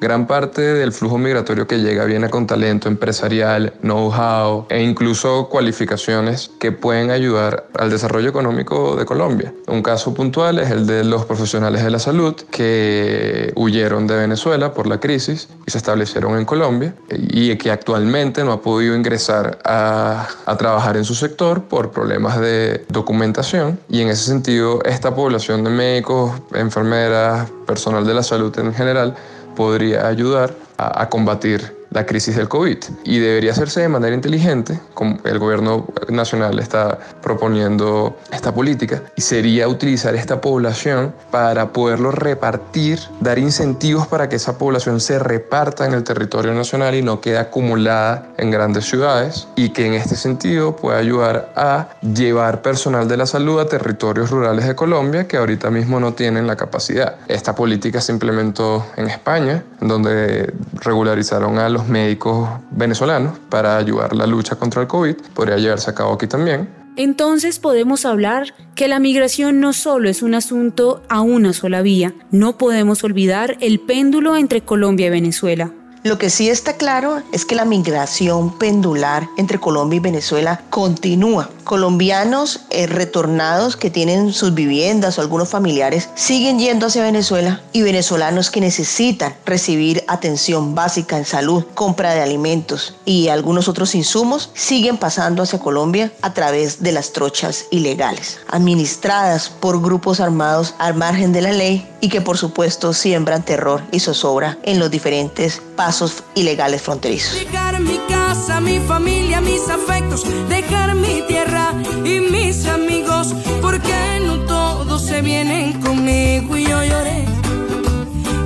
Gran 0.00 0.26
parte 0.26 0.60
del 0.60 0.92
flujo 0.92 1.18
migratorio 1.18 1.66
que 1.66 1.78
llega 1.78 2.04
viene 2.04 2.28
con 2.28 2.46
talento 2.46 2.88
empresarial, 2.88 3.72
know-how 3.80 4.66
e 4.68 4.82
incluso 4.82 5.48
cualificaciones 5.48 6.50
que 6.58 6.72
pueden 6.72 7.10
ayudar 7.10 7.68
al 7.78 7.90
desarrollo 7.90 8.28
económico 8.28 8.96
de 8.96 9.06
Colombia. 9.06 9.54
Un 9.66 9.82
caso 9.82 10.12
puntual 10.12 10.58
es 10.58 10.70
el 10.70 10.86
de 10.86 11.04
los 11.04 11.24
profesionales 11.24 11.84
de 11.84 11.90
la 11.90 11.98
salud 11.98 12.34
que 12.50 13.52
huyeron 13.56 14.06
de 14.06 14.16
Venezuela 14.16 14.74
por 14.74 14.86
la 14.86 15.00
crisis 15.00 15.48
y 15.64 15.70
se 15.70 15.78
establecieron 15.78 16.36
en 16.36 16.44
Colombia 16.44 16.94
y 17.08 17.56
que 17.56 17.70
actualmente 17.70 18.44
no 18.44 18.52
ha 18.52 18.60
podido 18.60 18.94
ingresar 18.94 19.58
a, 19.64 20.28
a 20.44 20.56
trabajar 20.56 20.96
en 20.96 21.04
su 21.04 21.14
sector 21.14 21.62
por 21.64 21.92
problemas 21.92 22.38
de 22.40 22.84
documentación 22.88 23.78
y 23.88 24.02
en 24.02 24.08
ese 24.08 24.24
sentido 24.24 24.82
esta 24.84 25.14
población 25.14 25.64
de 25.64 25.70
médicos, 25.70 26.32
enfermeras, 26.52 27.48
personal 27.66 28.06
de 28.06 28.14
la 28.14 28.22
salud 28.22 28.56
en 28.58 28.74
general 28.74 29.14
podría 29.54 30.06
ayudar 30.06 30.54
a, 30.76 31.02
a 31.02 31.08
combatir 31.08 31.83
la 31.94 32.04
crisis 32.04 32.36
del 32.36 32.48
COVID 32.48 32.78
y 33.04 33.18
debería 33.20 33.52
hacerse 33.52 33.80
de 33.80 33.88
manera 33.88 34.14
inteligente, 34.14 34.78
como 34.92 35.18
el 35.24 35.38
gobierno 35.38 35.86
nacional 36.08 36.58
está 36.58 36.98
proponiendo 37.22 38.16
esta 38.32 38.52
política, 38.52 39.02
y 39.16 39.22
sería 39.22 39.68
utilizar 39.68 40.14
esta 40.14 40.40
población 40.40 41.14
para 41.30 41.72
poderlo 41.72 42.10
repartir, 42.10 42.98
dar 43.20 43.38
incentivos 43.38 44.06
para 44.08 44.28
que 44.28 44.36
esa 44.36 44.58
población 44.58 45.00
se 45.00 45.18
reparta 45.18 45.86
en 45.86 45.94
el 45.94 46.02
territorio 46.02 46.52
nacional 46.52 46.94
y 46.94 47.02
no 47.02 47.20
quede 47.20 47.38
acumulada 47.38 48.28
en 48.36 48.50
grandes 48.50 48.84
ciudades 48.86 49.46
y 49.54 49.70
que 49.70 49.86
en 49.86 49.94
este 49.94 50.16
sentido 50.16 50.76
pueda 50.76 50.98
ayudar 50.98 51.52
a 51.54 51.88
llevar 52.02 52.60
personal 52.62 53.06
de 53.06 53.16
la 53.16 53.26
salud 53.26 53.60
a 53.60 53.66
territorios 53.66 54.30
rurales 54.30 54.66
de 54.66 54.74
Colombia 54.74 55.28
que 55.28 55.36
ahorita 55.36 55.70
mismo 55.70 56.00
no 56.00 56.14
tienen 56.14 56.46
la 56.46 56.56
capacidad. 56.56 57.16
Esta 57.28 57.54
política 57.54 58.00
se 58.00 58.12
implementó 58.12 58.84
en 58.96 59.08
España, 59.08 59.62
donde 59.80 60.52
regularizaron 60.80 61.58
a 61.58 61.68
los 61.68 61.83
médicos 61.88 62.48
venezolanos 62.70 63.38
para 63.48 63.76
ayudar 63.76 64.14
la 64.14 64.26
lucha 64.26 64.56
contra 64.56 64.82
el 64.82 64.88
COVID. 64.88 65.16
Podría 65.34 65.56
llevarse 65.56 65.90
a 65.90 65.94
cabo 65.94 66.14
aquí 66.14 66.26
también. 66.26 66.68
Entonces 66.96 67.58
podemos 67.58 68.04
hablar 68.04 68.54
que 68.76 68.86
la 68.86 69.00
migración 69.00 69.58
no 69.58 69.72
solo 69.72 70.08
es 70.08 70.22
un 70.22 70.34
asunto 70.34 71.02
a 71.08 71.22
una 71.22 71.52
sola 71.52 71.82
vía, 71.82 72.14
no 72.30 72.56
podemos 72.56 73.02
olvidar 73.02 73.56
el 73.60 73.80
péndulo 73.80 74.36
entre 74.36 74.60
Colombia 74.60 75.08
y 75.08 75.10
Venezuela. 75.10 75.72
Lo 76.04 76.18
que 76.18 76.28
sí 76.28 76.50
está 76.50 76.74
claro 76.74 77.22
es 77.32 77.46
que 77.46 77.54
la 77.54 77.64
migración 77.64 78.58
pendular 78.58 79.26
entre 79.38 79.58
Colombia 79.58 79.96
y 79.96 80.00
Venezuela 80.00 80.60
continúa. 80.68 81.48
Colombianos 81.64 82.60
eh, 82.68 82.86
retornados 82.86 83.78
que 83.78 83.88
tienen 83.88 84.34
sus 84.34 84.52
viviendas 84.52 85.16
o 85.16 85.22
algunos 85.22 85.48
familiares 85.48 86.10
siguen 86.14 86.58
yendo 86.58 86.88
hacia 86.88 87.04
Venezuela 87.04 87.62
y 87.72 87.80
venezolanos 87.80 88.50
que 88.50 88.60
necesitan 88.60 89.34
recibir 89.46 90.04
atención 90.06 90.74
básica 90.74 91.16
en 91.16 91.24
salud, 91.24 91.64
compra 91.72 92.12
de 92.12 92.20
alimentos 92.20 92.96
y 93.06 93.28
algunos 93.28 93.66
otros 93.66 93.94
insumos 93.94 94.50
siguen 94.52 94.98
pasando 94.98 95.42
hacia 95.42 95.58
Colombia 95.58 96.12
a 96.20 96.34
través 96.34 96.82
de 96.82 96.92
las 96.92 97.14
trochas 97.14 97.64
ilegales, 97.70 98.40
administradas 98.48 99.48
por 99.48 99.80
grupos 99.80 100.20
armados 100.20 100.74
al 100.76 100.92
margen 100.92 101.32
de 101.32 101.40
la 101.40 101.52
ley 101.52 101.88
y 102.02 102.10
que 102.10 102.20
por 102.20 102.36
supuesto 102.36 102.92
siembran 102.92 103.42
terror 103.42 103.80
y 103.90 104.00
zozobra 104.00 104.58
en 104.64 104.78
los 104.78 104.90
diferentes 104.90 105.62
pasos 105.76 105.93
ilegales 106.34 106.82
fronterizos. 106.82 107.38
Dejar 107.38 107.80
mi 107.80 107.98
casa, 108.08 108.60
mi 108.60 108.78
familia, 108.80 109.40
mis 109.40 109.68
afectos, 109.68 110.24
dejar 110.48 110.94
mi 110.94 111.22
tierra 111.28 111.72
y 112.04 112.20
mis 112.20 112.66
amigos, 112.66 113.34
porque 113.60 114.20
no 114.24 114.40
todos 114.46 115.02
se 115.02 115.22
vienen 115.22 115.80
conmigo 115.80 116.56
y 116.56 116.64
yo 116.64 116.84
lloré, 116.84 117.24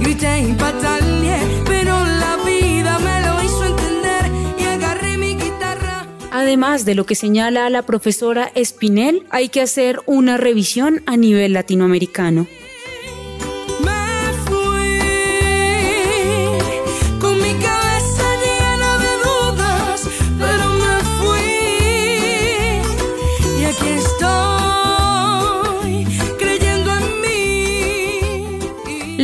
grité 0.00 0.40
y 0.40 0.52
pataleé, 0.52 1.40
pero 1.64 2.04
la 2.04 2.36
vida 2.44 2.98
me 2.98 3.26
lo 3.26 3.42
hizo 3.42 3.64
entender 3.64 4.30
y 4.58 4.64
agarré 4.64 5.16
mi 5.16 5.34
guitarra. 5.34 6.06
Además 6.30 6.84
de 6.84 6.94
lo 6.94 7.06
que 7.06 7.14
señala 7.14 7.70
la 7.70 7.82
profesora 7.82 8.50
Espinel, 8.54 9.26
hay 9.30 9.48
que 9.48 9.62
hacer 9.62 10.00
una 10.06 10.36
revisión 10.36 11.02
a 11.06 11.16
nivel 11.16 11.54
latinoamericano. 11.54 12.46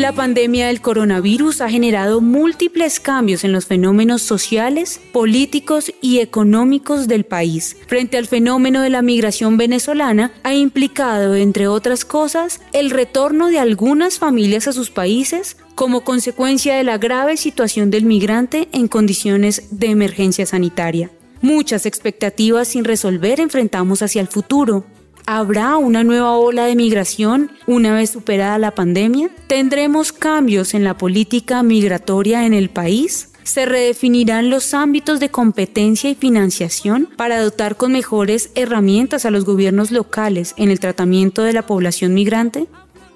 La 0.05 0.13
pandemia 0.13 0.67
del 0.67 0.83
coronavirus 0.83 1.63
ha 1.63 1.71
generado 1.71 2.21
múltiples 2.21 3.01
cambios 3.01 3.43
en 3.43 3.53
los 3.53 3.65
fenómenos 3.65 4.21
sociales, 4.21 5.01
políticos 5.13 5.95
y 6.03 6.19
económicos 6.19 7.09
del 7.09 7.25
país. 7.25 7.79
Frente 7.87 8.19
al 8.19 8.27
fenómeno 8.27 8.83
de 8.83 8.91
la 8.91 9.01
migración 9.01 9.57
venezolana, 9.57 10.31
ha 10.43 10.53
implicado, 10.53 11.37
entre 11.37 11.69
otras 11.69 12.05
cosas, 12.05 12.61
el 12.75 12.91
retorno 12.91 13.49
de 13.49 13.59
algunas 13.59 14.19
familias 14.19 14.69
a 14.69 14.75
sus 14.75 14.91
países 14.91 15.57
como 15.75 16.05
consecuencia 16.05 16.77
de 16.77 16.85
la 16.85 16.99
grave 16.99 17.39
situación 17.39 17.91
del 17.91 18.05
migrante 18.05 18.69
en 18.73 18.89
condiciones 18.89 19.69
de 19.71 19.87
emergencia 19.87 20.45
sanitaria. 20.45 21.11
Muchas 21.41 21.87
expectativas 21.87 22.69
sin 22.69 22.85
resolver 22.85 23.41
enfrentamos 23.41 24.03
hacia 24.03 24.21
el 24.21 24.29
futuro, 24.29 24.85
¿Habrá 25.27 25.79
una 25.79 26.05
nueva 26.05 26.37
ola 26.37 26.67
de 26.67 26.77
migración 26.77 27.51
una 27.67 27.95
vez 27.95 28.11
superada 28.11 28.59
la 28.59 28.75
pandemia? 28.75 29.31
¿Tendremos 29.47 30.13
cambios 30.13 30.75
en 30.75 30.85
la 30.85 30.99
política 30.99 31.63
migratoria 31.63 32.45
en 32.45 32.53
el 32.53 32.69
país? 32.69 33.31
Se 33.43 33.65
redefinirán 33.65 34.51
los 34.51 34.75
ámbitos 34.75 35.21
de 35.21 35.31
competencia 35.31 36.11
y 36.11 36.15
financiación 36.15 37.09
para 37.17 37.41
dotar 37.41 37.77
con 37.77 37.93
mejores 37.93 38.51
herramientas 38.55 39.25
a 39.25 39.31
los 39.31 39.47
gobiernos 39.47 39.91
locales 39.91 40.53
en 40.59 40.71
el 40.71 40.79
tratamiento 40.79 41.43
de 41.43 41.55
la 41.55 41.67
población 41.67 42.13
migrante. 42.13 42.67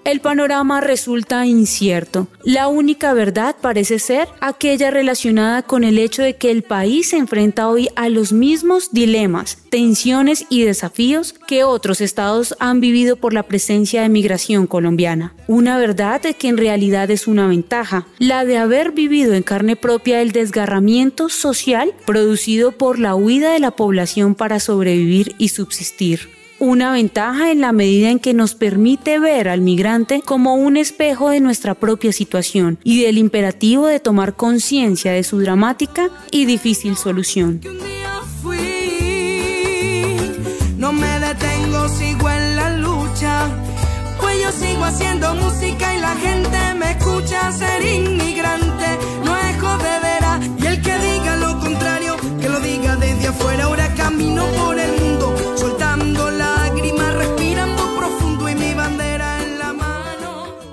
El 0.04 0.20
panorama 0.20 0.80
resulta 0.80 1.44
incierto. 1.46 2.28
La 2.42 2.68
única 2.68 3.12
verdad 3.12 3.56
parece 3.60 3.98
ser 3.98 4.28
aquella 4.40 4.90
relacionada 4.90 5.62
con 5.62 5.84
el 5.84 5.98
hecho 5.98 6.22
de 6.22 6.36
que 6.36 6.50
el 6.50 6.62
país 6.62 7.10
se 7.10 7.18
enfrenta 7.18 7.68
hoy 7.68 7.88
a 7.94 8.08
los 8.08 8.32
mismos 8.32 8.90
dilemas, 8.92 9.58
tensiones 9.70 10.46
y 10.48 10.62
desafíos 10.62 11.34
que 11.46 11.64
otros 11.64 12.00
estados 12.00 12.54
han 12.58 12.80
vivido 12.80 13.16
por 13.16 13.34
la 13.34 13.42
presencia 13.42 14.02
de 14.02 14.08
migración 14.08 14.66
colombiana. 14.66 15.34
Una 15.46 15.78
verdad 15.78 16.22
que 16.22 16.48
en 16.48 16.56
realidad 16.56 17.10
es 17.10 17.26
una 17.26 17.46
ventaja, 17.46 18.06
la 18.18 18.44
de 18.44 18.56
haber 18.56 18.92
vivido 18.92 19.34
en 19.34 19.42
carne 19.42 19.76
propia 19.76 20.22
el 20.22 20.32
desgarramiento 20.32 21.28
social 21.28 21.92
producido 22.06 22.72
por 22.72 22.98
la 22.98 23.14
huida 23.14 23.52
de 23.52 23.58
la 23.58 23.72
población 23.72 24.34
para 24.34 24.58
sobrevivir 24.58 25.34
y 25.38 25.48
subsistir 25.48 26.37
una 26.58 26.92
ventaja 26.92 27.50
en 27.50 27.60
la 27.60 27.72
medida 27.72 28.10
en 28.10 28.18
que 28.18 28.34
nos 28.34 28.54
permite 28.54 29.18
ver 29.18 29.48
al 29.48 29.60
migrante 29.60 30.22
como 30.24 30.54
un 30.54 30.76
espejo 30.76 31.30
de 31.30 31.40
nuestra 31.40 31.74
propia 31.74 32.12
situación 32.12 32.78
y 32.82 33.02
del 33.02 33.18
imperativo 33.18 33.86
de 33.86 34.00
tomar 34.00 34.34
conciencia 34.34 35.12
de 35.12 35.22
su 35.22 35.40
dramática 35.40 36.10
y 36.30 36.44
difícil 36.46 36.96
solución. 36.96 37.60